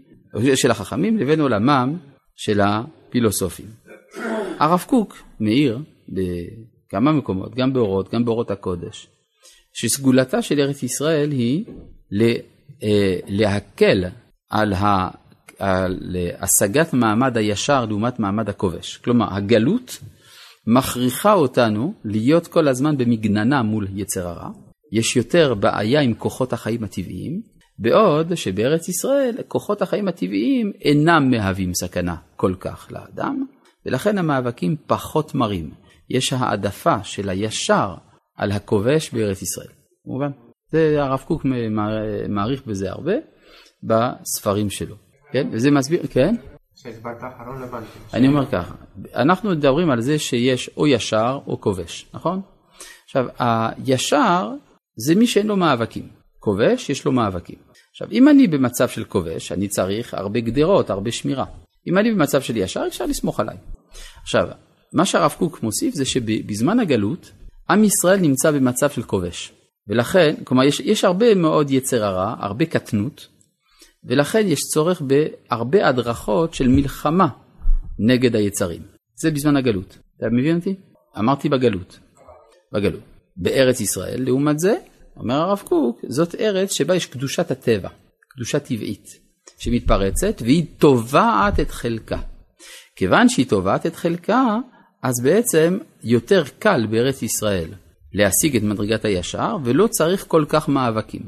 של 0.55 0.71
החכמים 0.71 1.17
לבין 1.17 1.41
עולמם 1.41 1.97
של 2.35 2.61
הפילוסופים. 2.61 3.65
הרב 4.59 4.83
קוק 4.87 5.17
מעיר 5.39 5.79
בכמה 6.09 7.11
מקומות, 7.11 7.55
גם 7.55 7.73
באורות, 7.73 8.13
גם 8.13 8.25
באורות 8.25 8.51
הקודש, 8.51 9.07
שסגולתה 9.73 10.41
של 10.41 10.59
ארץ 10.59 10.83
ישראל 10.83 11.31
היא 11.31 11.65
להקל 13.27 14.05
על, 14.49 14.73
ה, 14.73 15.09
על 15.59 16.15
השגת 16.39 16.93
מעמד 16.93 17.37
הישר 17.37 17.85
לעומת 17.85 18.19
מעמד 18.19 18.49
הכובש. 18.49 18.97
כלומר, 18.97 19.33
הגלות 19.33 19.99
מכריחה 20.67 21.33
אותנו 21.33 21.93
להיות 22.05 22.47
כל 22.47 22.67
הזמן 22.67 22.97
במגננה 22.97 23.63
מול 23.63 23.87
יצר 23.95 24.27
הרע. 24.27 24.49
יש 24.91 25.15
יותר 25.15 25.53
בעיה 25.53 26.01
עם 26.01 26.13
כוחות 26.13 26.53
החיים 26.53 26.83
הטבעיים, 26.83 27.41
בעוד 27.79 28.35
שבארץ 28.35 28.89
ישראל 28.89 29.35
כוחות 29.47 29.81
החיים 29.81 30.07
הטבעיים 30.07 30.71
אינם 30.81 31.29
מהווים 31.31 31.73
סכנה 31.73 32.15
כל 32.35 32.55
כך 32.59 32.87
לאדם, 32.91 33.45
ולכן 33.85 34.17
המאבקים 34.17 34.75
פחות 34.87 35.35
מרים. 35.35 35.71
יש 36.09 36.33
העדפה 36.33 37.03
של 37.03 37.29
הישר 37.29 37.95
על 38.37 38.51
הכובש 38.51 39.13
בארץ 39.13 39.41
ישראל. 39.41 39.67
מובן? 40.05 40.31
זה 40.71 41.03
הרב 41.03 41.23
קוק 41.27 41.45
מעריך 42.29 42.65
בזה 42.65 42.89
הרבה 42.89 43.13
בספרים 43.83 44.69
שלו, 44.69 44.95
כן? 45.31 45.47
וזה 45.51 45.71
מסביר, 45.71 46.07
כן? 46.07 46.35
אני 48.13 48.27
אומר 48.27 48.45
ככה, 48.45 48.73
אנחנו 49.15 49.49
מדברים 49.49 49.89
על 49.89 50.01
זה 50.01 50.19
שיש 50.19 50.69
או 50.77 50.87
ישר 50.87 51.39
או 51.47 51.61
כובש, 51.61 52.09
נכון? 52.13 52.41
עכשיו, 53.05 53.25
הישר 53.39 54.51
זה 54.95 55.15
מי 55.15 55.27
שאין 55.27 55.47
לו 55.47 55.57
מאבקים, 55.57 56.07
כובש 56.39 56.89
יש 56.89 57.05
לו 57.05 57.11
מאבקים. 57.11 57.55
עכשיו, 57.91 58.07
אם 58.11 58.29
אני 58.29 58.47
במצב 58.47 58.89
של 58.89 59.03
כובש, 59.03 59.51
אני 59.51 59.67
צריך 59.67 60.13
הרבה 60.13 60.39
גדרות, 60.39 60.89
הרבה 60.89 61.11
שמירה. 61.11 61.45
אם 61.87 61.97
אני 61.97 62.11
במצב 62.11 62.41
של 62.41 62.57
ישר, 62.57 62.83
אפשר 62.87 63.05
לסמוך 63.05 63.39
עליי. 63.39 63.57
עכשיו, 64.21 64.47
מה 64.93 65.05
שהרב 65.05 65.35
קוק 65.37 65.63
מוסיף 65.63 65.93
זה 65.95 66.05
שבזמן 66.05 66.79
הגלות, 66.79 67.31
עם 67.69 67.83
ישראל 67.83 68.19
נמצא 68.19 68.51
במצב 68.51 68.89
של 68.89 69.03
כובש. 69.03 69.53
ולכן, 69.89 70.35
כלומר, 70.43 70.63
יש, 70.63 70.79
יש 70.79 71.03
הרבה 71.03 71.35
מאוד 71.35 71.71
יצר 71.71 72.03
הרע, 72.03 72.35
הרבה 72.39 72.65
קטנות, 72.65 73.27
ולכן 74.03 74.47
יש 74.47 74.59
צורך 74.73 75.01
בהרבה 75.01 75.87
הדרכות 75.87 76.53
של 76.53 76.67
מלחמה 76.67 77.27
נגד 77.99 78.35
היצרים. 78.35 78.81
זה 79.15 79.31
בזמן 79.31 79.55
הגלות. 79.55 79.97
אתה 80.17 80.25
מבין 80.31 80.55
אותי? 80.55 80.75
אמרתי 81.19 81.49
בגלות. 81.49 81.99
בגלות. 82.73 83.03
בארץ 83.37 83.81
ישראל, 83.81 84.23
לעומת 84.23 84.59
זה, 84.59 84.75
אומר 85.17 85.35
הרב 85.35 85.61
קוק, 85.65 85.99
זאת 86.07 86.35
ארץ 86.35 86.73
שבה 86.73 86.95
יש 86.95 87.05
קדושת 87.05 87.51
הטבע, 87.51 87.89
קדושה 88.29 88.59
טבעית, 88.59 89.07
שמתפרצת 89.59 90.41
והיא 90.41 90.65
תובעת 90.77 91.59
את 91.59 91.71
חלקה. 91.71 92.19
כיוון 92.95 93.29
שהיא 93.29 93.47
תובעת 93.47 93.85
את 93.85 93.95
חלקה, 93.95 94.57
אז 95.03 95.13
בעצם 95.23 95.77
יותר 96.03 96.43
קל 96.59 96.85
בארץ 96.91 97.21
ישראל 97.21 97.69
להשיג 98.13 98.55
את 98.55 98.63
מדרגת 98.63 99.05
הישר, 99.05 99.57
ולא 99.63 99.87
צריך 99.87 100.25
כל 100.27 100.45
כך 100.49 100.69
מאבקים. 100.69 101.21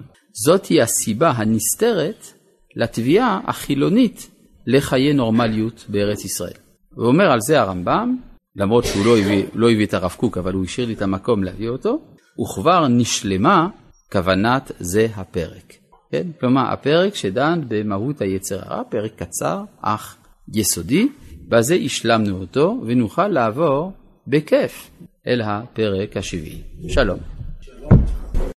זאת 0.45 0.65
היא 0.65 0.81
הסיבה 0.81 1.29
הנסתרת 1.29 2.27
לתביעה 2.75 3.39
החילונית 3.47 4.31
לחיי 4.67 5.13
נורמליות 5.13 5.85
בארץ 5.89 6.25
ישראל. 6.25 6.53
ואומר 6.97 7.31
על 7.31 7.41
זה 7.41 7.61
הרמב"ם, 7.61 8.17
למרות 8.55 8.85
שהוא 8.85 9.05
לא 9.05 9.17
הביא, 9.17 9.43
לא 9.53 9.71
הביא 9.71 9.85
את 9.85 9.93
הרב 9.93 10.15
קוק, 10.17 10.37
אבל 10.37 10.53
הוא 10.53 10.63
השאיר 10.63 10.87
לי 10.87 10.93
את 10.93 11.01
המקום 11.01 11.43
להביא 11.43 11.69
אותו, 11.69 12.01
וכבר 12.41 12.87
נשלמה 12.87 13.67
כוונת 14.11 14.71
זה 14.79 15.07
הפרק. 15.15 15.73
כן? 16.11 16.27
כלומר, 16.39 16.71
הפרק 16.73 17.15
שדן 17.15 17.61
במהות 17.67 18.21
היצר 18.21 18.59
הרע, 18.61 18.83
פרק 18.89 19.11
קצר 19.15 19.63
אך 19.81 20.17
יסודי, 20.53 21.07
בזה 21.47 21.75
השלמנו 21.75 22.39
אותו 22.39 22.81
ונוכל 22.85 23.27
לעבור 23.27 23.91
בכיף 24.27 24.89
אל 25.27 25.41
הפרק 25.41 26.17
השביעי. 26.17 26.61
שלום. 26.87 27.19